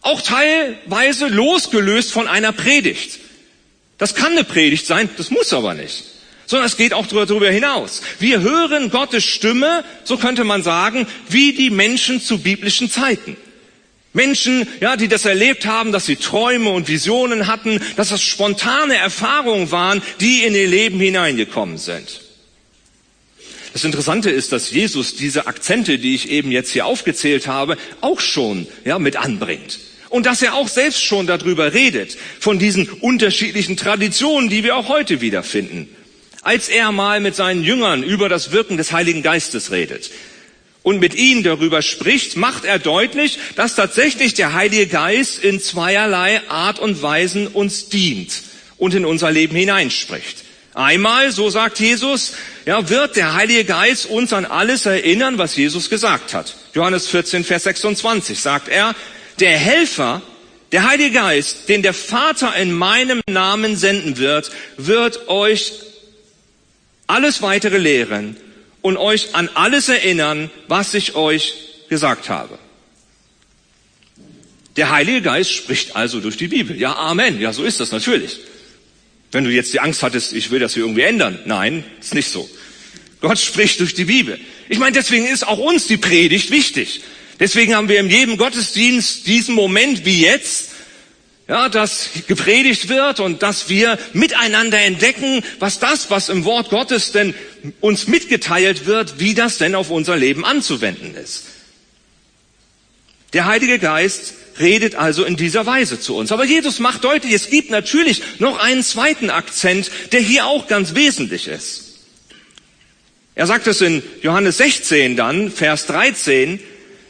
Auch 0.00 0.22
teilweise 0.22 1.28
losgelöst 1.28 2.12
von 2.12 2.26
einer 2.26 2.52
Predigt. 2.52 3.20
Das 3.98 4.14
kann 4.14 4.32
eine 4.32 4.44
Predigt 4.44 4.86
sein, 4.86 5.08
das 5.16 5.30
muss 5.30 5.52
aber 5.52 5.74
nicht 5.74 6.17
sondern 6.48 6.66
es 6.66 6.76
geht 6.76 6.94
auch 6.94 7.06
darüber 7.06 7.50
hinaus. 7.50 8.02
Wir 8.18 8.40
hören 8.40 8.90
Gottes 8.90 9.22
Stimme, 9.22 9.84
so 10.02 10.16
könnte 10.16 10.44
man 10.44 10.62
sagen, 10.62 11.06
wie 11.28 11.52
die 11.52 11.70
Menschen 11.70 12.20
zu 12.20 12.38
biblischen 12.38 12.90
Zeiten. 12.90 13.36
Menschen, 14.14 14.66
ja, 14.80 14.96
die 14.96 15.08
das 15.08 15.26
erlebt 15.26 15.66
haben, 15.66 15.92
dass 15.92 16.06
sie 16.06 16.16
Träume 16.16 16.70
und 16.70 16.88
Visionen 16.88 17.46
hatten, 17.46 17.80
dass 17.96 18.08
das 18.08 18.22
spontane 18.22 18.96
Erfahrungen 18.96 19.70
waren, 19.70 20.02
die 20.20 20.42
in 20.42 20.54
ihr 20.54 20.66
Leben 20.66 20.98
hineingekommen 20.98 21.76
sind. 21.76 22.22
Das 23.74 23.84
Interessante 23.84 24.30
ist, 24.30 24.50
dass 24.50 24.70
Jesus 24.70 25.16
diese 25.16 25.46
Akzente, 25.46 25.98
die 25.98 26.14
ich 26.14 26.30
eben 26.30 26.50
jetzt 26.50 26.70
hier 26.70 26.86
aufgezählt 26.86 27.46
habe, 27.46 27.76
auch 28.00 28.20
schon, 28.20 28.66
ja, 28.86 28.98
mit 28.98 29.16
anbringt. 29.16 29.78
Und 30.08 30.24
dass 30.24 30.40
er 30.40 30.54
auch 30.54 30.68
selbst 30.68 31.04
schon 31.04 31.26
darüber 31.26 31.74
redet, 31.74 32.16
von 32.40 32.58
diesen 32.58 32.88
unterschiedlichen 32.88 33.76
Traditionen, 33.76 34.48
die 34.48 34.64
wir 34.64 34.76
auch 34.76 34.88
heute 34.88 35.20
wiederfinden 35.20 35.94
als 36.42 36.68
er 36.68 36.92
mal 36.92 37.20
mit 37.20 37.34
seinen 37.34 37.62
Jüngern 37.62 38.02
über 38.02 38.28
das 38.28 38.52
Wirken 38.52 38.76
des 38.76 38.92
Heiligen 38.92 39.22
Geistes 39.22 39.70
redet 39.70 40.10
und 40.82 41.00
mit 41.00 41.14
ihnen 41.14 41.42
darüber 41.42 41.82
spricht, 41.82 42.36
macht 42.36 42.64
er 42.64 42.78
deutlich, 42.78 43.38
dass 43.56 43.74
tatsächlich 43.74 44.34
der 44.34 44.54
Heilige 44.54 44.86
Geist 44.86 45.42
in 45.42 45.60
zweierlei 45.60 46.40
Art 46.48 46.78
und 46.78 47.02
Weisen 47.02 47.46
uns 47.46 47.88
dient 47.88 48.42
und 48.78 48.94
in 48.94 49.04
unser 49.04 49.30
Leben 49.30 49.56
hineinspricht. 49.56 50.44
Einmal, 50.74 51.32
so 51.32 51.50
sagt 51.50 51.80
Jesus, 51.80 52.34
ja, 52.64 52.88
wird 52.88 53.16
der 53.16 53.34
Heilige 53.34 53.64
Geist 53.64 54.06
uns 54.06 54.32
an 54.32 54.44
alles 54.44 54.86
erinnern, 54.86 55.36
was 55.36 55.56
Jesus 55.56 55.90
gesagt 55.90 56.34
hat. 56.34 56.54
Johannes 56.72 57.08
14, 57.08 57.44
Vers 57.44 57.64
26 57.64 58.38
sagt 58.38 58.68
er, 58.68 58.94
der 59.40 59.58
Helfer, 59.58 60.22
der 60.70 60.88
Heilige 60.88 61.12
Geist, 61.12 61.68
den 61.68 61.82
der 61.82 61.94
Vater 61.94 62.54
in 62.56 62.72
meinem 62.72 63.20
Namen 63.28 63.76
senden 63.76 64.18
wird, 64.18 64.50
wird 64.76 65.28
euch 65.28 65.72
alles 67.08 67.42
weitere 67.42 67.78
lehren 67.78 68.36
und 68.80 68.96
euch 68.96 69.34
an 69.34 69.50
alles 69.54 69.88
erinnern, 69.88 70.50
was 70.68 70.94
ich 70.94 71.16
euch 71.16 71.54
gesagt 71.88 72.28
habe. 72.28 72.58
Der 74.76 74.90
Heilige 74.90 75.22
Geist 75.22 75.52
spricht 75.52 75.96
also 75.96 76.20
durch 76.20 76.36
die 76.36 76.46
Bibel. 76.46 76.78
Ja, 76.78 76.94
Amen. 76.94 77.40
Ja, 77.40 77.52
so 77.52 77.64
ist 77.64 77.80
das 77.80 77.90
natürlich. 77.90 78.38
Wenn 79.32 79.44
du 79.44 79.50
jetzt 79.50 79.72
die 79.72 79.80
Angst 79.80 80.02
hattest, 80.02 80.32
ich 80.32 80.50
will 80.50 80.60
das 80.60 80.74
hier 80.74 80.84
irgendwie 80.84 81.02
ändern. 81.02 81.38
Nein, 81.44 81.84
ist 82.00 82.14
nicht 82.14 82.30
so. 82.30 82.48
Gott 83.20 83.38
spricht 83.38 83.80
durch 83.80 83.94
die 83.94 84.04
Bibel. 84.04 84.38
Ich 84.68 84.78
meine, 84.78 84.92
deswegen 84.92 85.26
ist 85.26 85.46
auch 85.46 85.58
uns 85.58 85.88
die 85.88 85.96
Predigt 85.96 86.50
wichtig. 86.50 87.00
Deswegen 87.40 87.74
haben 87.74 87.88
wir 87.88 87.98
in 88.00 88.08
jedem 88.08 88.36
Gottesdienst 88.36 89.26
diesen 89.26 89.54
Moment 89.54 90.04
wie 90.04 90.22
jetzt, 90.22 90.67
ja, 91.48 91.70
dass 91.70 92.10
gepredigt 92.26 92.90
wird 92.90 93.20
und 93.20 93.42
dass 93.42 93.70
wir 93.70 93.98
miteinander 94.12 94.78
entdecken, 94.78 95.42
was 95.58 95.78
das, 95.78 96.10
was 96.10 96.28
im 96.28 96.44
Wort 96.44 96.68
Gottes 96.68 97.10
denn 97.10 97.34
uns 97.80 98.06
mitgeteilt 98.06 98.84
wird, 98.84 99.18
wie 99.18 99.34
das 99.34 99.56
denn 99.56 99.74
auf 99.74 99.90
unser 99.90 100.16
Leben 100.16 100.44
anzuwenden 100.44 101.14
ist. 101.14 101.44
Der 103.32 103.46
Heilige 103.46 103.78
Geist 103.78 104.34
redet 104.60 104.94
also 104.94 105.24
in 105.24 105.36
dieser 105.36 105.64
Weise 105.64 105.98
zu 105.98 106.16
uns. 106.16 106.32
Aber 106.32 106.44
Jesus 106.44 106.80
macht 106.80 107.04
deutlich, 107.04 107.32
es 107.32 107.48
gibt 107.48 107.70
natürlich 107.70 108.22
noch 108.38 108.58
einen 108.58 108.82
zweiten 108.82 109.30
Akzent, 109.30 109.90
der 110.12 110.20
hier 110.20 110.46
auch 110.46 110.66
ganz 110.66 110.94
wesentlich 110.94 111.48
ist. 111.48 111.84
Er 113.34 113.46
sagt 113.46 113.66
es 113.68 113.80
in 113.80 114.02
Johannes 114.22 114.58
16 114.58 115.16
dann, 115.16 115.50
Vers 115.50 115.86
13. 115.86 116.58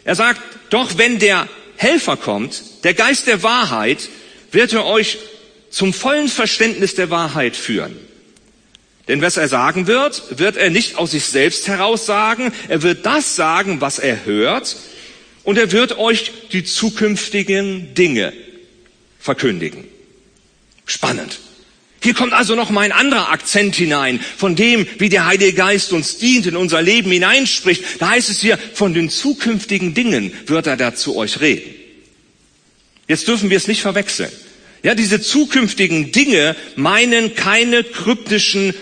Er 0.04 0.14
sagt, 0.14 0.40
doch 0.70 0.98
wenn 0.98 1.18
der 1.18 1.48
Helfer 1.76 2.16
kommt, 2.16 2.84
der 2.84 2.94
Geist 2.94 3.26
der 3.26 3.42
Wahrheit, 3.42 4.08
wird 4.52 4.72
er 4.72 4.86
euch 4.86 5.18
zum 5.70 5.92
vollen 5.92 6.28
Verständnis 6.28 6.94
der 6.94 7.10
Wahrheit 7.10 7.56
führen. 7.56 7.96
Denn 9.08 9.22
was 9.22 9.36
er 9.36 9.48
sagen 9.48 9.86
wird, 9.86 10.38
wird 10.38 10.56
er 10.56 10.70
nicht 10.70 10.96
aus 10.96 11.12
sich 11.12 11.24
selbst 11.24 11.66
heraus 11.66 12.04
sagen, 12.04 12.52
er 12.68 12.82
wird 12.82 13.06
das 13.06 13.36
sagen, 13.36 13.80
was 13.80 13.98
er 13.98 14.26
hört, 14.26 14.76
und 15.44 15.56
er 15.56 15.72
wird 15.72 15.96
euch 15.96 16.30
die 16.52 16.62
zukünftigen 16.62 17.94
Dinge 17.94 18.34
verkündigen. 19.18 19.84
Spannend. 20.84 21.38
Hier 22.02 22.14
kommt 22.14 22.34
also 22.34 22.54
noch 22.54 22.70
mal 22.70 22.82
ein 22.82 22.92
anderer 22.92 23.30
Akzent 23.30 23.74
hinein, 23.74 24.20
von 24.36 24.54
dem, 24.54 24.86
wie 24.98 25.08
der 25.08 25.24
Heilige 25.24 25.54
Geist 25.54 25.92
uns 25.92 26.18
dient, 26.18 26.46
in 26.46 26.56
unser 26.56 26.82
Leben 26.82 27.10
hineinspricht. 27.10 27.82
Da 27.98 28.10
heißt 28.10 28.28
es 28.28 28.40
hier, 28.40 28.58
von 28.74 28.94
den 28.94 29.08
zukünftigen 29.10 29.94
Dingen 29.94 30.32
wird 30.46 30.66
er 30.66 30.76
da 30.76 30.94
zu 30.94 31.16
euch 31.16 31.40
reden. 31.40 31.77
Jetzt 33.08 33.26
dürfen 33.26 33.50
wir 33.50 33.56
es 33.56 33.66
nicht 33.66 33.80
verwechseln. 33.82 34.30
Ja, 34.82 34.94
diese 34.94 35.20
zukünftigen 35.20 36.12
Dinge 36.12 36.54
meinen 36.76 37.34
keine 37.34 37.82
kryptischen, 37.82 38.74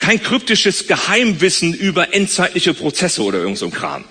kein 0.00 0.20
kryptisches 0.20 0.88
Geheimwissen 0.88 1.74
über 1.74 2.12
endzeitliche 2.12 2.74
Prozesse 2.74 3.22
oder 3.22 3.38
irgend 3.38 3.58
so 3.58 3.66
ein 3.66 3.72
Kram. 3.72 4.04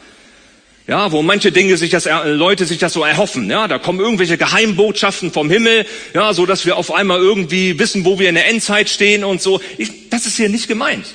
Ja, 0.88 1.12
wo 1.12 1.24
manche 1.24 1.52
Dinge 1.52 1.78
sich 1.78 1.90
das, 1.90 2.08
Leute 2.26 2.66
sich 2.66 2.78
das 2.78 2.94
so 2.94 3.04
erhoffen. 3.04 3.50
Ja, 3.50 3.68
da 3.68 3.80
kommen 3.80 4.00
irgendwelche 4.00 4.38
Geheimbotschaften 4.38 5.32
vom 5.32 5.50
Himmel, 5.50 5.88
ja, 6.14 6.32
so 6.34 6.46
dass 6.46 6.68
wir 6.68 6.78
auf 6.78 6.94
einmal 6.94 7.20
irgendwie 7.20 7.80
wissen, 7.80 8.06
wo 8.06 8.20
wir 8.20 8.30
in 8.30 8.36
der 8.36 8.48
Endzeit 8.48 8.88
stehen 8.88 9.24
und 9.24 9.42
so. 9.42 9.60
Ich, 9.80 10.10
das 10.12 10.28
ist 10.28 10.38
hier 10.38 10.50
nicht 10.50 10.68
gemeint. 10.68 11.08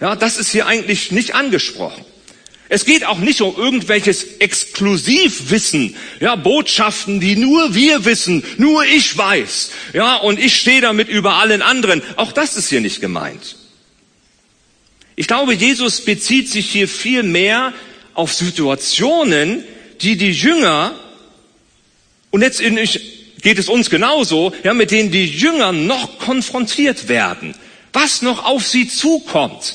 Ja, 0.00 0.16
das 0.16 0.38
ist 0.38 0.50
hier 0.50 0.66
eigentlich 0.66 1.12
nicht 1.12 1.36
angesprochen. 1.36 2.04
Es 2.74 2.86
geht 2.86 3.04
auch 3.04 3.18
nicht 3.18 3.42
um 3.42 3.54
irgendwelches 3.54 4.38
Exklusivwissen, 4.38 5.94
ja, 6.20 6.36
Botschaften, 6.36 7.20
die 7.20 7.36
nur 7.36 7.74
wir 7.74 8.06
wissen, 8.06 8.42
nur 8.56 8.82
ich 8.86 9.14
weiß, 9.14 9.72
ja, 9.92 10.16
und 10.16 10.38
ich 10.38 10.56
stehe 10.56 10.80
damit 10.80 11.10
über 11.10 11.34
allen 11.34 11.60
anderen. 11.60 12.00
Auch 12.16 12.32
das 12.32 12.56
ist 12.56 12.70
hier 12.70 12.80
nicht 12.80 13.02
gemeint. 13.02 13.56
Ich 15.16 15.26
glaube, 15.26 15.52
Jesus 15.52 16.00
bezieht 16.00 16.48
sich 16.48 16.70
hier 16.70 16.88
viel 16.88 17.22
mehr 17.22 17.74
auf 18.14 18.32
Situationen, 18.32 19.64
die 20.00 20.16
die 20.16 20.32
Jünger, 20.32 20.98
und 22.30 22.40
letztendlich 22.40 23.00
geht 23.42 23.58
es 23.58 23.68
uns 23.68 23.90
genauso, 23.90 24.54
ja, 24.64 24.72
mit 24.72 24.92
denen 24.92 25.10
die 25.10 25.26
Jünger 25.26 25.72
noch 25.72 26.18
konfrontiert 26.18 27.10
werden, 27.10 27.54
was 27.92 28.22
noch 28.22 28.46
auf 28.46 28.66
sie 28.66 28.88
zukommt. 28.88 29.74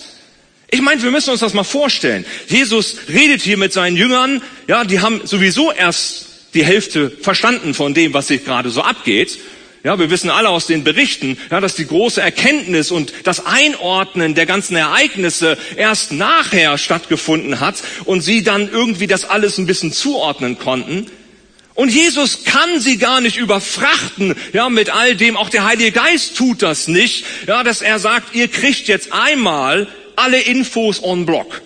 Ich 0.70 0.82
meine, 0.82 1.02
wir 1.02 1.12
müssen 1.12 1.30
uns 1.30 1.40
das 1.40 1.54
mal 1.54 1.64
vorstellen. 1.64 2.26
Jesus 2.48 2.98
redet 3.08 3.42
hier 3.42 3.58
mit 3.58 3.72
seinen 3.72 3.96
Jüngern, 3.96 4.42
ja, 4.68 4.84
die 4.84 5.00
haben 5.00 5.22
sowieso 5.26 5.72
erst 5.72 6.26
die 6.54 6.66
Hälfte 6.66 7.10
verstanden 7.10 7.74
von 7.74 7.94
dem, 7.94 8.14
was 8.14 8.28
sich 8.28 8.44
gerade 8.44 8.70
so 8.70 8.82
abgeht. 8.82 9.40
Ja, 9.84 9.98
wir 9.98 10.10
wissen 10.10 10.30
alle 10.30 10.50
aus 10.50 10.68
den 10.68 10.84
Berichten, 10.84 11.38
ja, 11.50 11.62
dass 11.62 11.76
die 11.76 11.88
große 11.88 12.20
Erkenntnis 12.20 12.92
und 12.92 13.14
das 13.24 13.46
Einordnen 13.46 14.36
der 14.36 14.46
ganzen 14.46 14.76
Ereignisse 14.76 15.58
erst 15.78 16.12
nachher 16.12 16.78
stattgefunden 16.78 17.62
hat 17.62 17.76
und 18.04 18.20
sie 18.20 18.44
dann 18.44 18.70
irgendwie 18.70 19.08
das 19.08 19.24
alles 19.24 19.58
ein 19.58 19.68
bisschen 19.68 19.94
zuordnen 19.94 20.60
konnten. 20.60 21.06
Und 21.76 21.90
Jesus 21.90 22.44
kann 22.44 22.82
sie 22.82 22.98
gar 22.98 23.22
nicht 23.22 23.38
überfrachten, 23.38 24.36
ja, 24.52 24.68
mit 24.68 24.90
all 24.90 25.16
dem. 25.16 25.38
Auch 25.38 25.50
der 25.50 25.64
Heilige 25.64 25.92
Geist 25.92 26.36
tut 26.36 26.62
das 26.62 26.90
nicht, 26.90 27.24
ja, 27.48 27.64
dass 27.64 27.82
er 27.82 28.00
sagt, 28.00 28.36
ihr 28.36 28.50
kriegt 28.50 28.90
jetzt 28.90 29.14
einmal 29.14 29.88
alle 30.18 30.42
Infos 30.42 31.02
on 31.02 31.26
Block. 31.26 31.62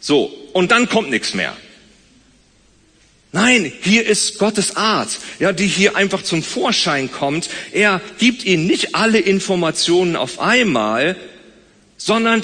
So. 0.00 0.32
Und 0.52 0.70
dann 0.70 0.88
kommt 0.88 1.10
nichts 1.10 1.34
mehr. 1.34 1.56
Nein, 3.32 3.72
hier 3.82 4.04
ist 4.06 4.38
Gottes 4.38 4.76
Art, 4.76 5.18
ja, 5.38 5.52
die 5.52 5.68
hier 5.68 5.94
einfach 5.94 6.22
zum 6.22 6.42
Vorschein 6.42 7.12
kommt. 7.12 7.48
Er 7.72 8.00
gibt 8.18 8.44
ihnen 8.44 8.66
nicht 8.66 8.96
alle 8.96 9.20
Informationen 9.20 10.16
auf 10.16 10.40
einmal, 10.40 11.16
sondern 11.96 12.42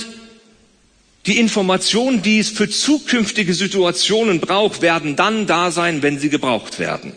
die 1.26 1.38
Informationen, 1.38 2.22
die 2.22 2.38
es 2.38 2.50
für 2.50 2.70
zukünftige 2.70 3.52
Situationen 3.52 4.38
braucht, 4.38 4.80
werden 4.80 5.16
dann 5.16 5.48
da 5.48 5.72
sein, 5.72 6.02
wenn 6.02 6.20
sie 6.20 6.28
gebraucht 6.28 6.78
werden. 6.78 7.14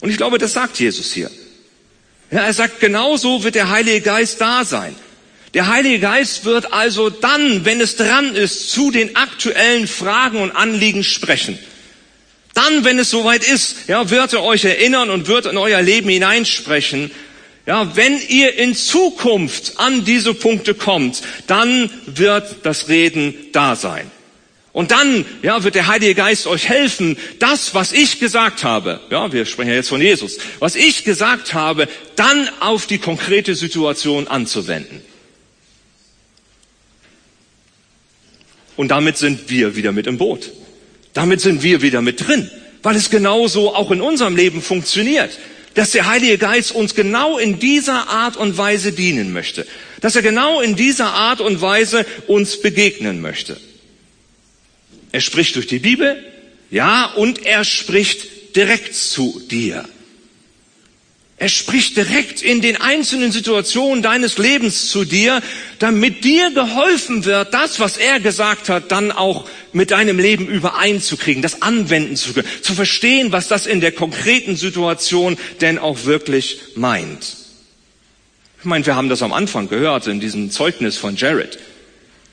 Und 0.00 0.10
ich 0.10 0.16
glaube, 0.16 0.38
das 0.38 0.52
sagt 0.52 0.80
Jesus 0.80 1.12
hier. 1.12 1.30
Ja, 2.32 2.40
er 2.40 2.52
sagt, 2.54 2.80
genauso 2.80 3.44
wird 3.44 3.54
der 3.54 3.70
Heilige 3.70 4.00
Geist 4.00 4.40
da 4.40 4.64
sein. 4.64 4.96
Der 5.54 5.66
Heilige 5.66 5.98
Geist 5.98 6.44
wird 6.44 6.72
also 6.72 7.10
dann, 7.10 7.64
wenn 7.64 7.80
es 7.80 7.96
dran 7.96 8.36
ist, 8.36 8.70
zu 8.70 8.92
den 8.92 9.16
aktuellen 9.16 9.88
Fragen 9.88 10.40
und 10.40 10.52
Anliegen 10.52 11.02
sprechen. 11.02 11.58
Dann, 12.54 12.84
wenn 12.84 12.98
es 12.98 13.10
soweit 13.10 13.46
ist, 13.46 13.88
ja, 13.88 14.10
wird 14.10 14.32
er 14.32 14.44
euch 14.44 14.64
erinnern 14.64 15.10
und 15.10 15.26
wird 15.26 15.46
in 15.46 15.56
euer 15.56 15.82
Leben 15.82 16.08
hineinsprechen. 16.08 17.10
Ja, 17.66 17.96
wenn 17.96 18.20
ihr 18.28 18.56
in 18.56 18.74
Zukunft 18.74 19.74
an 19.76 20.04
diese 20.04 20.34
Punkte 20.34 20.74
kommt, 20.74 21.22
dann 21.46 21.90
wird 22.06 22.56
das 22.62 22.88
Reden 22.88 23.34
da 23.52 23.76
sein. 23.76 24.10
Und 24.72 24.92
dann, 24.92 25.24
ja, 25.42 25.64
wird 25.64 25.74
der 25.74 25.88
Heilige 25.88 26.14
Geist 26.14 26.46
euch 26.46 26.68
helfen, 26.68 27.16
das, 27.40 27.74
was 27.74 27.92
ich 27.92 28.20
gesagt 28.20 28.62
habe, 28.62 29.00
ja, 29.10 29.32
wir 29.32 29.44
sprechen 29.46 29.70
ja 29.70 29.74
jetzt 29.74 29.88
von 29.88 30.00
Jesus, 30.00 30.38
was 30.60 30.76
ich 30.76 31.02
gesagt 31.02 31.54
habe, 31.54 31.88
dann 32.14 32.48
auf 32.60 32.86
die 32.86 32.98
konkrete 32.98 33.56
Situation 33.56 34.28
anzuwenden. 34.28 35.02
Und 38.80 38.88
damit 38.88 39.18
sind 39.18 39.50
wir 39.50 39.76
wieder 39.76 39.92
mit 39.92 40.06
im 40.06 40.16
Boot. 40.16 40.52
Damit 41.12 41.42
sind 41.42 41.62
wir 41.62 41.82
wieder 41.82 42.00
mit 42.00 42.26
drin, 42.26 42.50
weil 42.82 42.96
es 42.96 43.10
genauso 43.10 43.74
auch 43.74 43.90
in 43.90 44.00
unserem 44.00 44.36
Leben 44.36 44.62
funktioniert, 44.62 45.38
dass 45.74 45.90
der 45.90 46.06
Heilige 46.06 46.38
Geist 46.38 46.72
uns 46.72 46.94
genau 46.94 47.36
in 47.36 47.58
dieser 47.58 48.08
Art 48.08 48.38
und 48.38 48.56
Weise 48.56 48.92
dienen 48.92 49.34
möchte, 49.34 49.66
dass 50.00 50.16
er 50.16 50.22
genau 50.22 50.62
in 50.62 50.76
dieser 50.76 51.12
Art 51.12 51.42
und 51.42 51.60
Weise 51.60 52.06
uns 52.26 52.62
begegnen 52.62 53.20
möchte. 53.20 53.60
Er 55.12 55.20
spricht 55.20 55.56
durch 55.56 55.66
die 55.66 55.80
Bibel, 55.80 56.16
ja, 56.70 57.04
und 57.04 57.44
er 57.44 57.64
spricht 57.64 58.56
direkt 58.56 58.94
zu 58.94 59.42
dir. 59.50 59.86
Er 61.40 61.48
spricht 61.48 61.96
direkt 61.96 62.42
in 62.42 62.60
den 62.60 62.76
einzelnen 62.76 63.32
Situationen 63.32 64.02
deines 64.02 64.36
Lebens 64.36 64.90
zu 64.90 65.06
dir, 65.06 65.40
damit 65.78 66.22
dir 66.22 66.50
geholfen 66.50 67.24
wird, 67.24 67.54
das, 67.54 67.80
was 67.80 67.96
er 67.96 68.20
gesagt 68.20 68.68
hat, 68.68 68.92
dann 68.92 69.10
auch 69.10 69.48
mit 69.72 69.90
deinem 69.90 70.18
Leben 70.18 70.46
übereinzukriegen, 70.46 71.40
das 71.40 71.62
anwenden 71.62 72.16
zu 72.16 72.34
können, 72.34 72.46
zu 72.60 72.74
verstehen, 72.74 73.32
was 73.32 73.48
das 73.48 73.64
in 73.64 73.80
der 73.80 73.92
konkreten 73.92 74.54
Situation 74.54 75.38
denn 75.62 75.78
auch 75.78 76.04
wirklich 76.04 76.60
meint. 76.74 77.36
Ich 78.58 78.66
meine, 78.66 78.84
wir 78.84 78.94
haben 78.94 79.08
das 79.08 79.22
am 79.22 79.32
Anfang 79.32 79.70
gehört 79.70 80.08
in 80.08 80.20
diesem 80.20 80.50
Zeugnis 80.50 80.98
von 80.98 81.16
Jared 81.16 81.58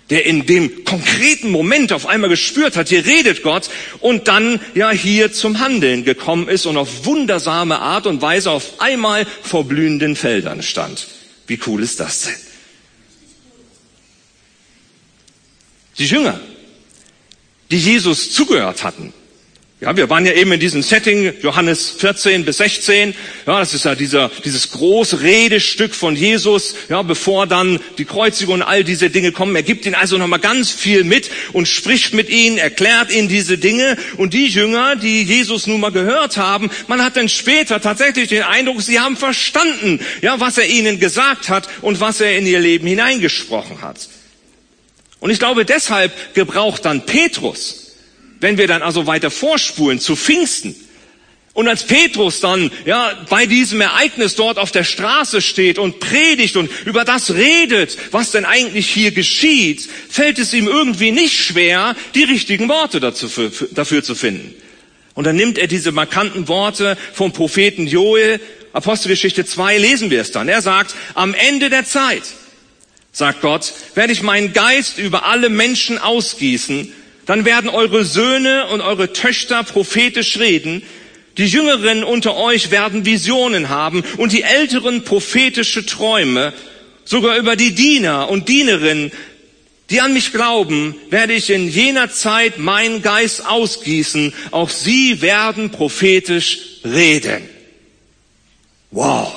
der 0.10 0.26
in 0.26 0.46
dem 0.46 0.86
konkreten 0.86 1.52
Moment 1.52 1.92
auf 1.92 2.06
einmal 2.06 2.30
gespürt 2.30 2.78
hat, 2.78 2.90
hier 2.90 3.06
redet 3.06 3.44
Gott 3.44 3.70
und 4.00 4.28
dann 4.28 4.60
ja 4.74 4.90
hier 4.92 5.34
zum 5.34 5.60
Handeln 5.60 6.06
gekommen 6.06 6.48
ist 6.48 6.66
und 6.66 6.78
auf 6.78 7.06
wundersame 7.06 7.80
Art 7.80 8.08
und 8.08 8.22
Weise 8.22 8.52
auf 8.52 8.80
einmal 8.80 9.26
vor 9.26 9.66
blühenden 9.66 10.16
Feldern 10.16 10.64
stand. 10.64 11.08
Wie 11.48 11.60
cool 11.68 11.84
ist 11.84 12.00
das 12.00 12.22
denn? 12.22 12.36
Die 15.98 16.06
Jünger, 16.06 16.40
die 17.72 17.80
Jesus 17.80 18.32
zugehört 18.32 18.84
hatten, 18.84 19.14
ja, 19.80 19.96
wir 19.96 20.10
waren 20.10 20.26
ja 20.26 20.34
eben 20.34 20.52
in 20.52 20.60
diesem 20.60 20.82
Setting, 20.82 21.34
Johannes 21.44 21.92
14 22.00 22.46
bis 22.46 22.58
16. 22.58 23.14
Ja, 23.46 23.60
das 23.60 23.76
ist 23.76 23.86
ja 23.86 23.94
dieser, 23.94 24.32
dieses 24.44 24.72
große 24.72 25.22
Redestück 25.22 25.94
von 25.94 26.16
Jesus, 26.16 26.74
ja, 26.90 27.04
bevor 27.04 27.46
dann 27.46 27.80
die 28.00 28.06
Kreuzigung 28.06 28.56
und 28.56 28.62
all 28.64 28.84
diese 28.84 29.12
Dinge 29.12 29.32
kommen. 29.32 29.56
Er 29.56 29.62
gibt 29.62 29.86
ihnen 29.86 29.94
also 29.94 30.18
nochmal 30.18 30.40
ganz 30.40 30.72
viel 30.72 31.04
mit 31.04 31.30
und 31.54 31.68
spricht 31.68 32.16
mit 32.16 32.30
ihnen, 32.30 32.58
erklärt 32.58 33.12
ihnen 33.12 33.28
diese 33.28 33.60
Dinge. 33.60 33.98
Und 34.18 34.34
die 34.34 34.48
Jünger, 34.48 34.96
die 34.96 35.22
Jesus 35.22 35.68
nun 35.68 35.80
mal 35.80 35.92
gehört 35.92 36.38
haben, 36.38 36.72
man 36.88 37.04
hat 37.04 37.16
dann 37.16 37.30
später 37.30 37.80
tatsächlich 37.80 38.30
den 38.30 38.42
Eindruck, 38.42 38.82
sie 38.82 39.00
haben 39.00 39.16
verstanden, 39.16 40.00
ja, 40.24 40.40
was 40.40 40.58
er 40.58 40.66
ihnen 40.66 41.00
gesagt 41.00 41.50
hat 41.50 41.70
und 41.84 42.00
was 42.00 42.20
er 42.20 42.36
in 42.36 42.48
ihr 42.48 42.60
Leben 42.60 42.88
hineingesprochen 42.88 43.84
hat. 43.84 44.10
Und 45.20 45.30
ich 45.30 45.38
glaube, 45.38 45.66
deshalb 45.66 46.34
gebraucht 46.34 46.84
dann 46.84 47.06
Petrus, 47.06 47.87
wenn 48.40 48.58
wir 48.58 48.68
dann 48.68 48.82
also 48.82 49.08
weiter 49.08 49.32
vorspulen 49.32 50.00
zu 50.00 50.16
Pfingsten, 50.16 50.76
und 51.58 51.68
als 51.68 51.86
Petrus 51.86 52.40
dann, 52.40 52.70
ja, 52.86 53.18
bei 53.32 53.48
diesem 53.48 53.82
Ereignis 53.82 54.36
dort 54.36 54.60
auf 54.60 54.70
der 54.70 54.84
Straße 54.84 55.42
steht 55.42 55.80
und 55.80 56.00
predigt 56.00 56.56
und 56.56 56.70
über 56.86 57.04
das 57.04 57.34
redet, 57.34 57.98
was 58.12 58.30
denn 58.30 58.46
eigentlich 58.46 58.88
hier 58.88 59.10
geschieht, 59.10 59.90
fällt 60.08 60.38
es 60.38 60.54
ihm 60.54 60.68
irgendwie 60.68 61.10
nicht 61.10 61.36
schwer, 61.36 61.96
die 62.14 62.26
richtigen 62.26 62.70
Worte 62.70 63.00
dazu, 63.00 63.28
für, 63.28 63.50
dafür 63.72 64.04
zu 64.04 64.14
finden. 64.14 64.54
Und 65.16 65.24
dann 65.24 65.36
nimmt 65.36 65.58
er 65.58 65.66
diese 65.66 65.92
markanten 65.92 66.48
Worte 66.48 66.96
vom 67.12 67.34
Propheten 67.34 67.88
Joel, 67.88 68.40
Apostelgeschichte 68.72 69.44
2, 69.44 69.80
lesen 69.80 70.12
wir 70.12 70.22
es 70.22 70.32
dann. 70.32 70.50
Er 70.50 70.62
sagt, 70.62 70.94
am 71.16 71.34
Ende 71.34 71.72
der 71.72 71.86
Zeit 71.86 72.22
sagt 73.12 73.42
Gott, 73.42 73.74
werde 73.96 74.14
ich 74.14 74.22
meinen 74.22 74.54
Geist 74.54 75.00
über 75.00 75.26
alle 75.26 75.50
Menschen 75.50 75.98
ausgießen, 75.98 76.94
dann 77.28 77.46
werden 77.46 77.70
eure 77.70 78.04
Söhne 78.04 78.68
und 78.68 78.82
eure 78.82 79.14
Töchter 79.14 79.64
prophetisch 79.64 80.40
reden, 80.40 80.82
die 81.38 81.46
Jüngeren 81.46 82.04
unter 82.04 82.36
euch 82.36 82.72
werden 82.72 83.06
Visionen 83.06 83.70
haben 83.70 84.04
und 84.18 84.32
die 84.32 84.42
Älteren 84.42 85.04
prophetische 85.04 85.86
Träume. 85.86 86.52
Sogar 87.06 87.38
über 87.38 87.56
die 87.56 87.76
Diener 87.76 88.30
und 88.30 88.50
Dienerinnen, 88.50 89.12
die 89.90 90.02
an 90.02 90.14
mich 90.14 90.32
glauben, 90.32 90.96
werde 91.10 91.34
ich 91.34 91.50
in 91.50 91.70
jener 91.70 92.12
Zeit 92.12 92.58
meinen 92.58 93.02
Geist 93.02 93.46
ausgießen. 93.46 94.34
Auch 94.52 94.70
sie 94.70 95.22
werden 95.22 95.70
prophetisch 95.70 96.60
reden. 96.84 97.48
Wow. 98.92 99.32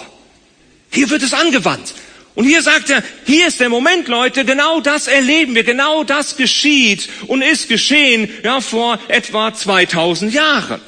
Hier 0.90 1.10
wird 1.10 1.22
es 1.22 1.34
angewandt. 1.34 1.94
Und 2.34 2.44
hier 2.44 2.62
sagt 2.62 2.90
er, 2.90 3.02
hier 3.26 3.48
ist 3.48 3.60
der 3.60 3.68
Moment, 3.68 4.08
Leute, 4.08 4.44
genau 4.44 4.80
das 4.80 5.08
erleben 5.08 5.54
wir, 5.54 5.64
genau 5.64 6.04
das 6.04 6.36
geschieht 6.36 7.08
und 7.26 7.42
ist 7.42 7.68
geschehen, 7.68 8.30
ja, 8.44 8.60
vor 8.60 8.98
etwa 9.08 9.52
2000 9.52 10.32
Jahren. 10.32 10.80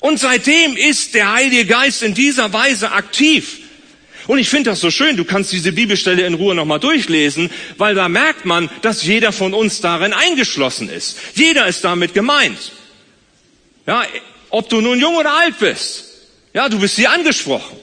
Und 0.00 0.18
seitdem 0.18 0.76
ist 0.76 1.14
der 1.14 1.32
Heilige 1.32 1.64
Geist 1.64 2.02
in 2.02 2.14
dieser 2.14 2.52
Weise 2.52 2.92
aktiv. 2.92 3.60
Und 4.26 4.38
ich 4.38 4.48
finde 4.48 4.70
das 4.70 4.80
so 4.80 4.90
schön, 4.90 5.16
du 5.16 5.24
kannst 5.24 5.50
diese 5.52 5.72
Bibelstelle 5.72 6.26
in 6.26 6.34
Ruhe 6.34 6.54
nochmal 6.54 6.78
durchlesen, 6.78 7.50
weil 7.78 7.94
da 7.94 8.08
merkt 8.08 8.44
man, 8.44 8.70
dass 8.82 9.02
jeder 9.02 9.32
von 9.32 9.54
uns 9.54 9.80
darin 9.80 10.12
eingeschlossen 10.12 10.88
ist. 10.88 11.18
Jeder 11.34 11.66
ist 11.66 11.84
damit 11.84 12.14
gemeint. 12.14 12.72
Ja, 13.86 14.04
ob 14.50 14.68
du 14.68 14.80
nun 14.80 15.00
jung 15.00 15.16
oder 15.16 15.34
alt 15.34 15.58
bist. 15.58 16.04
Ja, 16.54 16.68
du 16.68 16.78
bist 16.78 16.96
hier 16.96 17.10
angesprochen. 17.10 17.76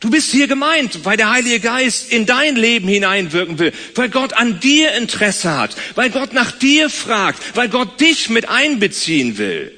Du 0.00 0.08
bist 0.08 0.30
hier 0.30 0.48
gemeint, 0.48 1.04
weil 1.04 1.18
der 1.18 1.30
Heilige 1.30 1.60
Geist 1.60 2.10
in 2.10 2.24
dein 2.24 2.56
Leben 2.56 2.88
hineinwirken 2.88 3.58
will, 3.58 3.72
weil 3.94 4.08
Gott 4.08 4.32
an 4.32 4.58
dir 4.58 4.94
Interesse 4.94 5.56
hat, 5.56 5.76
weil 5.94 6.08
Gott 6.08 6.32
nach 6.32 6.52
dir 6.52 6.88
fragt, 6.88 7.54
weil 7.54 7.68
Gott 7.68 8.00
dich 8.00 8.30
mit 8.30 8.48
einbeziehen 8.48 9.36
will. 9.36 9.76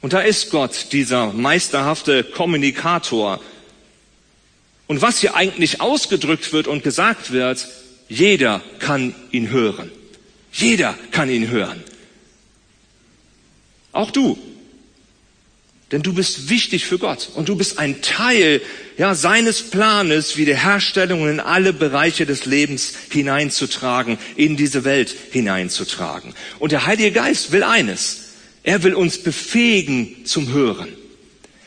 Und 0.00 0.12
da 0.12 0.20
ist 0.20 0.50
Gott, 0.50 0.92
dieser 0.92 1.32
meisterhafte 1.32 2.22
Kommunikator. 2.22 3.40
Und 4.86 5.02
was 5.02 5.20
hier 5.20 5.34
eigentlich 5.34 5.80
ausgedrückt 5.80 6.52
wird 6.52 6.68
und 6.68 6.84
gesagt 6.84 7.32
wird, 7.32 7.66
jeder 8.08 8.60
kann 8.78 9.14
ihn 9.32 9.50
hören. 9.50 9.90
Jeder 10.52 10.96
kann 11.10 11.28
ihn 11.28 11.48
hören. 11.48 11.82
Auch 13.92 14.10
du. 14.10 14.38
Denn 15.92 16.02
du 16.02 16.14
bist 16.14 16.48
wichtig 16.48 16.86
für 16.86 16.98
Gott 16.98 17.28
und 17.34 17.50
du 17.50 17.54
bist 17.54 17.78
ein 17.78 18.00
Teil 18.00 18.62
ja, 18.96 19.14
seines 19.14 19.60
Planes, 19.62 20.38
Wiederherstellung 20.38 21.28
in 21.28 21.38
alle 21.38 21.74
Bereiche 21.74 22.24
des 22.24 22.46
Lebens 22.46 22.94
hineinzutragen, 23.10 24.18
in 24.34 24.56
diese 24.56 24.84
Welt 24.84 25.14
hineinzutragen. 25.32 26.34
Und 26.58 26.72
der 26.72 26.86
Heilige 26.86 27.12
Geist 27.12 27.52
will 27.52 27.62
eines. 27.62 28.20
Er 28.62 28.82
will 28.82 28.94
uns 28.94 29.18
befähigen 29.18 30.24
zum 30.24 30.50
Hören. 30.50 30.88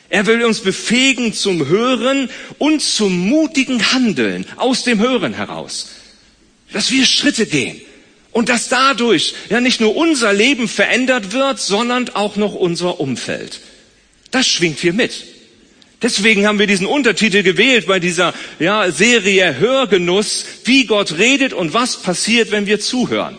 Er 0.08 0.26
will 0.26 0.44
uns 0.44 0.58
befähigen 0.58 1.32
zum 1.32 1.68
Hören 1.68 2.28
und 2.58 2.82
zum 2.82 3.28
mutigen 3.28 3.92
Handeln 3.92 4.44
aus 4.56 4.82
dem 4.82 4.98
Hören 4.98 5.34
heraus. 5.34 5.90
Dass 6.72 6.90
wir 6.90 7.06
Schritte 7.06 7.46
gehen 7.46 7.80
und 8.32 8.48
dass 8.48 8.68
dadurch 8.68 9.34
ja 9.50 9.60
nicht 9.60 9.80
nur 9.80 9.94
unser 9.94 10.32
Leben 10.32 10.66
verändert 10.66 11.32
wird, 11.32 11.60
sondern 11.60 12.08
auch 12.10 12.34
noch 12.34 12.54
unser 12.54 12.98
Umfeld. 12.98 13.60
Das 14.30 14.46
schwingt 14.46 14.78
hier 14.78 14.92
mit. 14.92 15.24
Deswegen 16.02 16.46
haben 16.46 16.58
wir 16.58 16.66
diesen 16.66 16.86
Untertitel 16.86 17.42
gewählt 17.42 17.86
bei 17.86 17.98
dieser 17.98 18.34
ja, 18.58 18.90
Serie 18.90 19.58
Hörgenuss, 19.58 20.44
wie 20.64 20.84
Gott 20.84 21.16
redet 21.18 21.52
und 21.52 21.72
was 21.72 22.02
passiert, 22.02 22.50
wenn 22.50 22.66
wir 22.66 22.80
zuhören. 22.80 23.36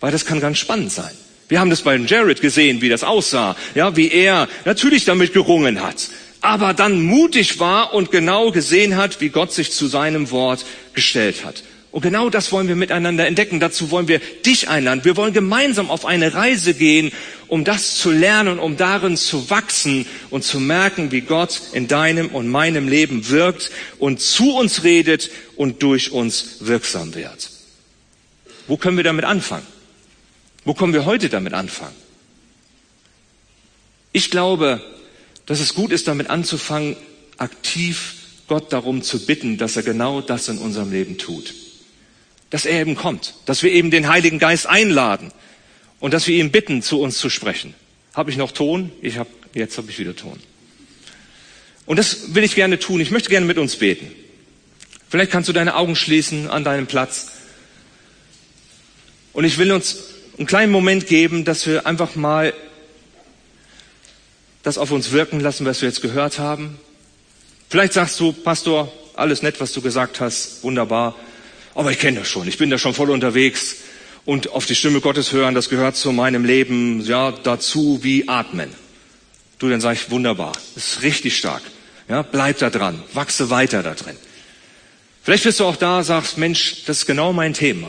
Weil 0.00 0.12
das 0.12 0.26
kann 0.26 0.40
ganz 0.40 0.58
spannend 0.58 0.92
sein. 0.92 1.10
Wir 1.48 1.58
haben 1.58 1.70
das 1.70 1.82
bei 1.82 1.96
Jared 1.96 2.40
gesehen, 2.40 2.80
wie 2.80 2.88
das 2.88 3.02
aussah, 3.02 3.56
ja, 3.74 3.96
wie 3.96 4.10
er 4.10 4.48
natürlich 4.64 5.04
damit 5.04 5.32
gerungen 5.32 5.82
hat, 5.82 6.08
aber 6.40 6.74
dann 6.74 7.02
mutig 7.02 7.58
war 7.58 7.92
und 7.92 8.12
genau 8.12 8.52
gesehen 8.52 8.96
hat, 8.96 9.20
wie 9.20 9.30
Gott 9.30 9.52
sich 9.52 9.72
zu 9.72 9.88
seinem 9.88 10.30
Wort 10.30 10.64
gestellt 10.94 11.44
hat. 11.44 11.64
Und 11.92 12.02
genau 12.02 12.30
das 12.30 12.52
wollen 12.52 12.68
wir 12.68 12.76
miteinander 12.76 13.26
entdecken. 13.26 13.58
Dazu 13.58 13.90
wollen 13.90 14.06
wir 14.06 14.20
dich 14.46 14.68
einladen. 14.68 15.04
Wir 15.04 15.16
wollen 15.16 15.32
gemeinsam 15.32 15.90
auf 15.90 16.06
eine 16.06 16.34
Reise 16.34 16.74
gehen, 16.74 17.10
um 17.48 17.64
das 17.64 17.96
zu 17.96 18.12
lernen, 18.12 18.60
um 18.60 18.76
darin 18.76 19.16
zu 19.16 19.50
wachsen 19.50 20.06
und 20.30 20.44
zu 20.44 20.60
merken, 20.60 21.10
wie 21.10 21.22
Gott 21.22 21.60
in 21.72 21.88
deinem 21.88 22.28
und 22.28 22.46
meinem 22.48 22.86
Leben 22.86 23.28
wirkt 23.28 23.72
und 23.98 24.20
zu 24.20 24.56
uns 24.56 24.84
redet 24.84 25.30
und 25.56 25.82
durch 25.82 26.12
uns 26.12 26.58
wirksam 26.60 27.14
wird. 27.16 27.50
Wo 28.68 28.76
können 28.76 28.96
wir 28.96 29.04
damit 29.04 29.24
anfangen? 29.24 29.66
Wo 30.64 30.74
können 30.74 30.92
wir 30.92 31.06
heute 31.06 31.28
damit 31.28 31.54
anfangen? 31.54 31.96
Ich 34.12 34.30
glaube, 34.30 34.80
dass 35.46 35.58
es 35.58 35.74
gut 35.74 35.90
ist, 35.90 36.06
damit 36.06 36.30
anzufangen, 36.30 36.96
aktiv 37.36 38.14
Gott 38.46 38.72
darum 38.72 39.02
zu 39.02 39.26
bitten, 39.26 39.58
dass 39.58 39.74
er 39.74 39.82
genau 39.82 40.20
das 40.20 40.48
in 40.48 40.58
unserem 40.58 40.92
Leben 40.92 41.18
tut 41.18 41.52
dass 42.50 42.64
er 42.66 42.80
eben 42.80 42.96
kommt, 42.96 43.34
dass 43.46 43.62
wir 43.62 43.72
eben 43.72 43.90
den 43.90 44.08
Heiligen 44.08 44.38
Geist 44.38 44.66
einladen 44.66 45.32
und 46.00 46.12
dass 46.12 46.26
wir 46.26 46.36
ihn 46.36 46.50
bitten, 46.50 46.82
zu 46.82 47.00
uns 47.00 47.18
zu 47.18 47.30
sprechen. 47.30 47.74
Habe 48.14 48.30
ich 48.30 48.36
noch 48.36 48.52
Ton? 48.52 48.92
Ich 49.02 49.18
hab, 49.18 49.28
jetzt 49.54 49.78
habe 49.78 49.90
ich 49.90 49.98
wieder 49.98 50.16
Ton. 50.16 50.38
Und 51.86 51.98
das 51.98 52.34
will 52.34 52.44
ich 52.44 52.54
gerne 52.54 52.78
tun. 52.78 53.00
Ich 53.00 53.10
möchte 53.10 53.30
gerne 53.30 53.46
mit 53.46 53.58
uns 53.58 53.76
beten. 53.76 54.10
Vielleicht 55.08 55.30
kannst 55.30 55.48
du 55.48 55.52
deine 55.52 55.74
Augen 55.74 55.96
schließen 55.96 56.48
an 56.48 56.64
deinem 56.64 56.86
Platz. 56.86 57.32
Und 59.32 59.44
ich 59.44 59.58
will 59.58 59.72
uns 59.72 59.98
einen 60.38 60.46
kleinen 60.46 60.72
Moment 60.72 61.06
geben, 61.06 61.44
dass 61.44 61.66
wir 61.66 61.86
einfach 61.86 62.14
mal 62.16 62.52
das 64.62 64.78
auf 64.78 64.90
uns 64.90 65.12
wirken 65.12 65.40
lassen, 65.40 65.66
was 65.66 65.82
wir 65.82 65.88
jetzt 65.88 66.02
gehört 66.02 66.38
haben. 66.38 66.78
Vielleicht 67.68 67.92
sagst 67.92 68.18
du, 68.20 68.32
Pastor, 68.32 68.92
alles 69.14 69.42
nett, 69.42 69.60
was 69.60 69.72
du 69.72 69.80
gesagt 69.80 70.20
hast, 70.20 70.62
wunderbar. 70.62 71.14
Aber 71.74 71.92
ich 71.92 71.98
kenne 71.98 72.20
das 72.20 72.28
schon. 72.28 72.48
Ich 72.48 72.58
bin 72.58 72.70
da 72.70 72.78
schon 72.78 72.94
voll 72.94 73.10
unterwegs. 73.10 73.76
Und 74.24 74.50
auf 74.50 74.66
die 74.66 74.74
Stimme 74.74 75.00
Gottes 75.00 75.32
hören, 75.32 75.54
das 75.54 75.68
gehört 75.68 75.96
zu 75.96 76.12
meinem 76.12 76.44
Leben, 76.44 77.00
ja, 77.00 77.32
dazu 77.32 78.00
wie 78.02 78.28
atmen. 78.28 78.70
Du, 79.58 79.68
dann 79.68 79.80
sag 79.80 79.94
ich, 79.94 80.10
wunderbar. 80.10 80.52
Das 80.74 80.94
ist 80.94 81.02
richtig 81.02 81.36
stark. 81.36 81.62
Ja, 82.08 82.22
bleib 82.22 82.58
da 82.58 82.70
dran. 82.70 83.02
Wachse 83.12 83.50
weiter 83.50 83.82
da 83.82 83.94
drin. 83.94 84.16
Vielleicht 85.22 85.44
bist 85.44 85.60
du 85.60 85.64
auch 85.64 85.76
da, 85.76 86.02
sagst, 86.02 86.38
Mensch, 86.38 86.84
das 86.86 86.98
ist 86.98 87.06
genau 87.06 87.32
mein 87.32 87.54
Thema. 87.54 87.88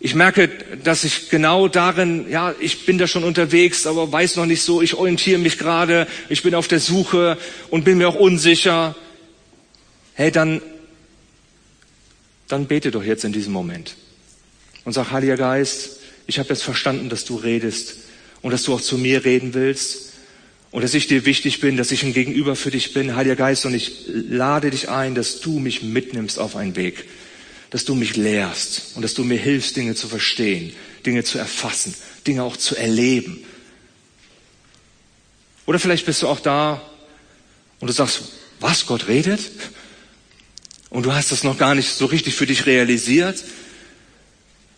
Ich 0.00 0.14
merke, 0.14 0.48
dass 0.82 1.04
ich 1.04 1.28
genau 1.28 1.68
darin, 1.68 2.28
ja, 2.28 2.54
ich 2.58 2.86
bin 2.86 2.98
da 2.98 3.06
schon 3.06 3.24
unterwegs, 3.24 3.86
aber 3.86 4.10
weiß 4.10 4.36
noch 4.36 4.46
nicht 4.46 4.62
so, 4.62 4.82
ich 4.82 4.94
orientiere 4.94 5.38
mich 5.38 5.58
gerade, 5.58 6.08
ich 6.28 6.42
bin 6.42 6.54
auf 6.54 6.66
der 6.66 6.80
Suche 6.80 7.38
und 7.70 7.84
bin 7.84 7.98
mir 7.98 8.08
auch 8.08 8.16
unsicher. 8.16 8.96
Hey, 10.14 10.32
dann 10.32 10.60
dann 12.52 12.66
bete 12.66 12.90
doch 12.90 13.02
jetzt 13.02 13.24
in 13.24 13.32
diesem 13.32 13.52
Moment 13.52 13.96
und 14.84 14.92
sag, 14.92 15.10
Heiliger 15.10 15.38
Geist, 15.38 16.00
ich 16.26 16.38
habe 16.38 16.50
jetzt 16.50 16.62
verstanden, 16.62 17.08
dass 17.08 17.24
du 17.24 17.36
redest 17.36 17.96
und 18.42 18.50
dass 18.50 18.62
du 18.64 18.74
auch 18.74 18.80
zu 18.80 18.98
mir 18.98 19.24
reden 19.24 19.54
willst 19.54 20.12
und 20.70 20.84
dass 20.84 20.92
ich 20.92 21.06
dir 21.06 21.24
wichtig 21.24 21.60
bin, 21.60 21.78
dass 21.78 21.90
ich 21.92 22.02
ein 22.02 22.12
Gegenüber 22.12 22.54
für 22.54 22.70
dich 22.70 22.92
bin, 22.92 23.16
Heiliger 23.16 23.36
Geist, 23.36 23.64
und 23.64 23.74
ich 23.74 24.04
lade 24.06 24.70
dich 24.70 24.90
ein, 24.90 25.14
dass 25.14 25.40
du 25.40 25.60
mich 25.60 25.82
mitnimmst 25.82 26.38
auf 26.38 26.54
einen 26.54 26.76
Weg, 26.76 27.06
dass 27.70 27.86
du 27.86 27.94
mich 27.94 28.16
lehrst 28.16 28.96
und 28.96 29.02
dass 29.02 29.14
du 29.14 29.24
mir 29.24 29.38
hilfst, 29.38 29.74
Dinge 29.76 29.94
zu 29.94 30.06
verstehen, 30.06 30.74
Dinge 31.06 31.24
zu 31.24 31.38
erfassen, 31.38 31.94
Dinge 32.26 32.42
auch 32.42 32.58
zu 32.58 32.76
erleben. 32.76 33.42
Oder 35.64 35.78
vielleicht 35.78 36.04
bist 36.04 36.20
du 36.20 36.28
auch 36.28 36.40
da 36.40 36.82
und 37.80 37.88
du 37.88 37.94
sagst, 37.94 38.24
was, 38.60 38.86
Gott 38.86 39.08
redet? 39.08 39.40
Und 40.92 41.06
du 41.06 41.14
hast 41.14 41.32
das 41.32 41.42
noch 41.42 41.56
gar 41.56 41.74
nicht 41.74 41.88
so 41.88 42.04
richtig 42.04 42.34
für 42.34 42.44
dich 42.44 42.66
realisiert. 42.66 43.42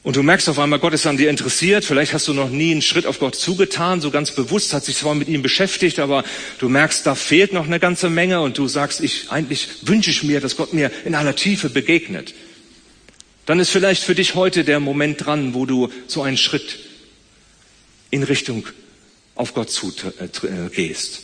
Und 0.04 0.14
du 0.14 0.22
merkst 0.22 0.48
auf 0.48 0.60
einmal, 0.60 0.78
Gott 0.78 0.94
ist 0.94 1.06
an 1.08 1.16
dir 1.16 1.28
interessiert. 1.28 1.84
Vielleicht 1.84 2.12
hast 2.12 2.28
du 2.28 2.34
noch 2.34 2.50
nie 2.50 2.70
einen 2.70 2.82
Schritt 2.82 3.04
auf 3.04 3.18
Gott 3.18 3.34
zugetan, 3.34 4.00
so 4.00 4.12
ganz 4.12 4.30
bewusst, 4.30 4.72
hat 4.72 4.84
sich 4.84 4.96
zwar 4.96 5.16
mit 5.16 5.26
ihm 5.26 5.42
beschäftigt, 5.42 5.98
aber 5.98 6.22
du 6.58 6.68
merkst, 6.68 7.04
da 7.04 7.16
fehlt 7.16 7.52
noch 7.52 7.66
eine 7.66 7.80
ganze 7.80 8.10
Menge 8.10 8.42
und 8.42 8.58
du 8.58 8.68
sagst, 8.68 9.00
ich, 9.00 9.32
eigentlich 9.32 9.66
wünsche 9.82 10.10
ich 10.10 10.22
mir, 10.22 10.40
dass 10.40 10.56
Gott 10.56 10.72
mir 10.72 10.92
in 11.04 11.16
aller 11.16 11.34
Tiefe 11.34 11.68
begegnet. 11.68 12.32
Dann 13.44 13.58
ist 13.58 13.70
vielleicht 13.70 14.04
für 14.04 14.14
dich 14.14 14.36
heute 14.36 14.62
der 14.62 14.78
Moment 14.78 15.26
dran, 15.26 15.52
wo 15.52 15.66
du 15.66 15.88
so 16.06 16.22
einen 16.22 16.36
Schritt 16.36 16.78
in 18.10 18.22
Richtung 18.22 18.68
auf 19.34 19.52
Gott 19.52 19.68
zu 19.68 19.92
äh, 20.20 20.68
gehst. 20.72 21.22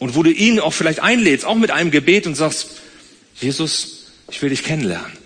Und 0.00 0.16
wo 0.16 0.24
du 0.24 0.32
ihn 0.32 0.58
auch 0.58 0.72
vielleicht 0.72 0.98
einlädst, 0.98 1.44
auch 1.44 1.54
mit 1.54 1.70
einem 1.70 1.92
Gebet 1.92 2.26
und 2.26 2.34
sagst, 2.34 2.80
Jesus, 3.40 4.06
ich 4.30 4.40
will 4.42 4.50
dich 4.50 4.62
kennenlernen. 4.62 5.24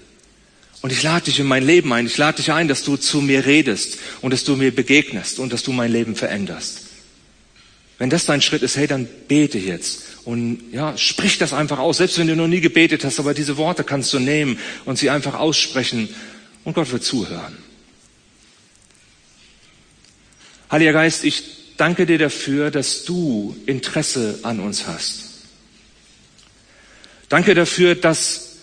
Und 0.80 0.92
ich 0.92 1.02
lade 1.02 1.24
dich 1.24 1.40
in 1.40 1.46
mein 1.46 1.64
Leben 1.64 1.92
ein. 1.92 2.06
Ich 2.06 2.16
lade 2.16 2.36
dich 2.36 2.52
ein, 2.52 2.68
dass 2.68 2.84
du 2.84 2.96
zu 2.96 3.20
mir 3.20 3.46
redest 3.46 3.98
und 4.20 4.32
dass 4.32 4.44
du 4.44 4.56
mir 4.56 4.74
begegnest 4.74 5.38
und 5.38 5.52
dass 5.52 5.62
du 5.62 5.72
mein 5.72 5.90
Leben 5.90 6.14
veränderst. 6.14 6.82
Wenn 7.98 8.10
das 8.10 8.26
dein 8.26 8.40
Schritt 8.40 8.62
ist, 8.62 8.76
hey, 8.76 8.86
dann 8.86 9.08
bete 9.26 9.58
jetzt. 9.58 10.02
Und 10.24 10.62
ja, 10.72 10.96
sprich 10.96 11.38
das 11.38 11.52
einfach 11.52 11.80
aus. 11.80 11.96
Selbst 11.96 12.16
wenn 12.18 12.28
du 12.28 12.36
noch 12.36 12.46
nie 12.46 12.60
gebetet 12.60 13.04
hast, 13.04 13.18
aber 13.18 13.34
diese 13.34 13.56
Worte 13.56 13.82
kannst 13.82 14.12
du 14.12 14.20
nehmen 14.20 14.58
und 14.84 14.98
sie 14.98 15.10
einfach 15.10 15.34
aussprechen. 15.34 16.08
Und 16.62 16.74
Gott 16.74 16.92
wird 16.92 17.02
zuhören. 17.02 17.56
Heiliger 20.70 20.92
Geist, 20.92 21.24
ich 21.24 21.42
danke 21.76 22.06
dir 22.06 22.18
dafür, 22.18 22.70
dass 22.70 23.04
du 23.04 23.56
Interesse 23.66 24.38
an 24.42 24.60
uns 24.60 24.86
hast. 24.86 25.27
Danke 27.28 27.54
dafür, 27.54 27.94
dass 27.94 28.56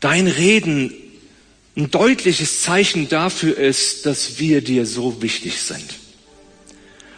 dein 0.00 0.26
Reden 0.26 0.92
ein 1.76 1.90
deutliches 1.90 2.62
Zeichen 2.62 3.08
dafür 3.08 3.56
ist, 3.56 4.04
dass 4.04 4.38
wir 4.38 4.62
dir 4.62 4.84
so 4.84 5.22
wichtig 5.22 5.60
sind. 5.60 5.94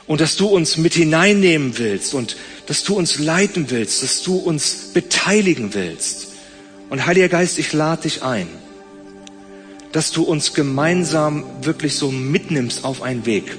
Und 0.06 0.20
dass 0.20 0.36
du 0.36 0.48
uns 0.48 0.76
mit 0.76 0.94
hineinnehmen 0.94 1.78
willst 1.78 2.14
und 2.14 2.36
dass 2.66 2.84
du 2.84 2.96
uns 2.96 3.18
leiten 3.18 3.70
willst, 3.70 4.02
dass 4.02 4.22
du 4.22 4.36
uns 4.36 4.90
beteiligen 4.92 5.72
willst. 5.72 6.28
Und 6.90 7.06
Heiliger 7.06 7.28
Geist, 7.28 7.58
ich 7.58 7.72
lade 7.72 8.02
dich 8.02 8.22
ein, 8.22 8.48
dass 9.92 10.10
du 10.10 10.24
uns 10.24 10.52
gemeinsam 10.52 11.44
wirklich 11.62 11.94
so 11.94 12.10
mitnimmst 12.10 12.84
auf 12.84 13.02
einen 13.02 13.24
Weg. 13.24 13.56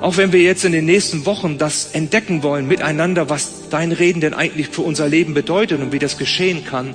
Auch 0.00 0.16
wenn 0.16 0.32
wir 0.32 0.40
jetzt 0.40 0.64
in 0.64 0.72
den 0.72 0.84
nächsten 0.84 1.26
Wochen 1.26 1.58
das 1.58 1.90
entdecken 1.92 2.42
wollen 2.42 2.68
miteinander, 2.68 3.28
was 3.28 3.68
dein 3.70 3.92
Reden 3.92 4.20
denn 4.20 4.34
eigentlich 4.34 4.68
für 4.68 4.82
unser 4.82 5.08
Leben 5.08 5.34
bedeutet 5.34 5.80
und 5.80 5.92
wie 5.92 5.98
das 5.98 6.18
geschehen 6.18 6.64
kann, 6.64 6.94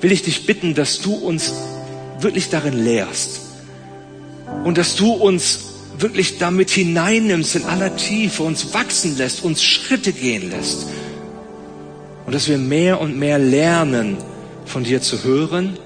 will 0.00 0.12
ich 0.12 0.22
dich 0.22 0.46
bitten, 0.46 0.74
dass 0.74 1.00
du 1.00 1.14
uns 1.14 1.52
wirklich 2.20 2.48
darin 2.48 2.82
lehrst 2.84 3.40
und 4.64 4.78
dass 4.78 4.96
du 4.96 5.12
uns 5.12 5.66
wirklich 5.98 6.38
damit 6.38 6.70
hineinnimmst 6.70 7.56
in 7.56 7.64
aller 7.64 7.96
Tiefe, 7.96 8.42
uns 8.44 8.72
wachsen 8.72 9.18
lässt, 9.18 9.44
uns 9.44 9.62
Schritte 9.62 10.12
gehen 10.12 10.50
lässt 10.50 10.86
und 12.26 12.34
dass 12.34 12.48
wir 12.48 12.58
mehr 12.58 13.00
und 13.00 13.18
mehr 13.18 13.38
lernen, 13.38 14.16
von 14.64 14.84
dir 14.84 15.00
zu 15.00 15.24
hören 15.24 15.78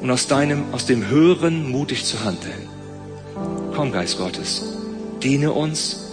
und 0.00 0.10
aus 0.10 0.26
deinem, 0.26 0.64
aus 0.72 0.86
dem 0.86 1.08
Hören 1.08 1.70
mutig 1.70 2.04
zu 2.04 2.22
handeln. 2.24 2.68
Komm, 3.74 3.90
Geist 3.90 4.18
Gottes, 4.18 4.67
diene 5.22 5.52
uns 5.52 6.10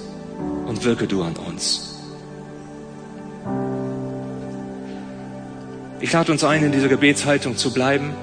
und 0.65 0.84
wirke 0.84 1.08
du 1.08 1.24
an 1.24 1.36
uns. 1.36 1.96
Ich 6.02 6.12
lade 6.12 6.32
uns 6.32 6.44
ein, 6.44 6.63
in 6.63 6.72
dieser 6.72 6.89
Gebetshaltung 6.89 7.58
zu 7.58 7.74
bleiben. 7.74 8.13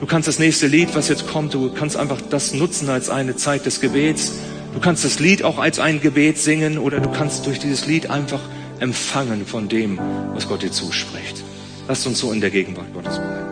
Du 0.00 0.06
kannst 0.06 0.28
das 0.28 0.38
nächste 0.38 0.66
Lied, 0.66 0.94
was 0.94 1.08
jetzt 1.08 1.26
kommt, 1.28 1.54
du 1.54 1.72
kannst 1.72 1.96
einfach 1.96 2.20
das 2.28 2.52
nutzen 2.52 2.90
als 2.90 3.08
eine 3.08 3.36
Zeit 3.36 3.64
des 3.64 3.80
Gebets. 3.80 4.32
Du 4.74 4.80
kannst 4.80 5.04
das 5.04 5.20
Lied 5.20 5.44
auch 5.44 5.58
als 5.58 5.78
ein 5.78 6.00
Gebet 6.00 6.36
singen 6.36 6.78
oder 6.78 7.00
du 7.00 7.10
kannst 7.10 7.46
durch 7.46 7.60
dieses 7.60 7.86
Lied 7.86 8.10
einfach 8.10 8.40
empfangen 8.80 9.46
von 9.46 9.68
dem, 9.68 9.98
was 10.34 10.48
Gott 10.48 10.62
dir 10.62 10.72
zuspricht. 10.72 11.42
Lasst 11.86 12.06
uns 12.06 12.18
so 12.18 12.32
in 12.32 12.40
der 12.40 12.50
Gegenwart 12.50 12.92
Gottes 12.92 13.16
bleiben. 13.16 13.43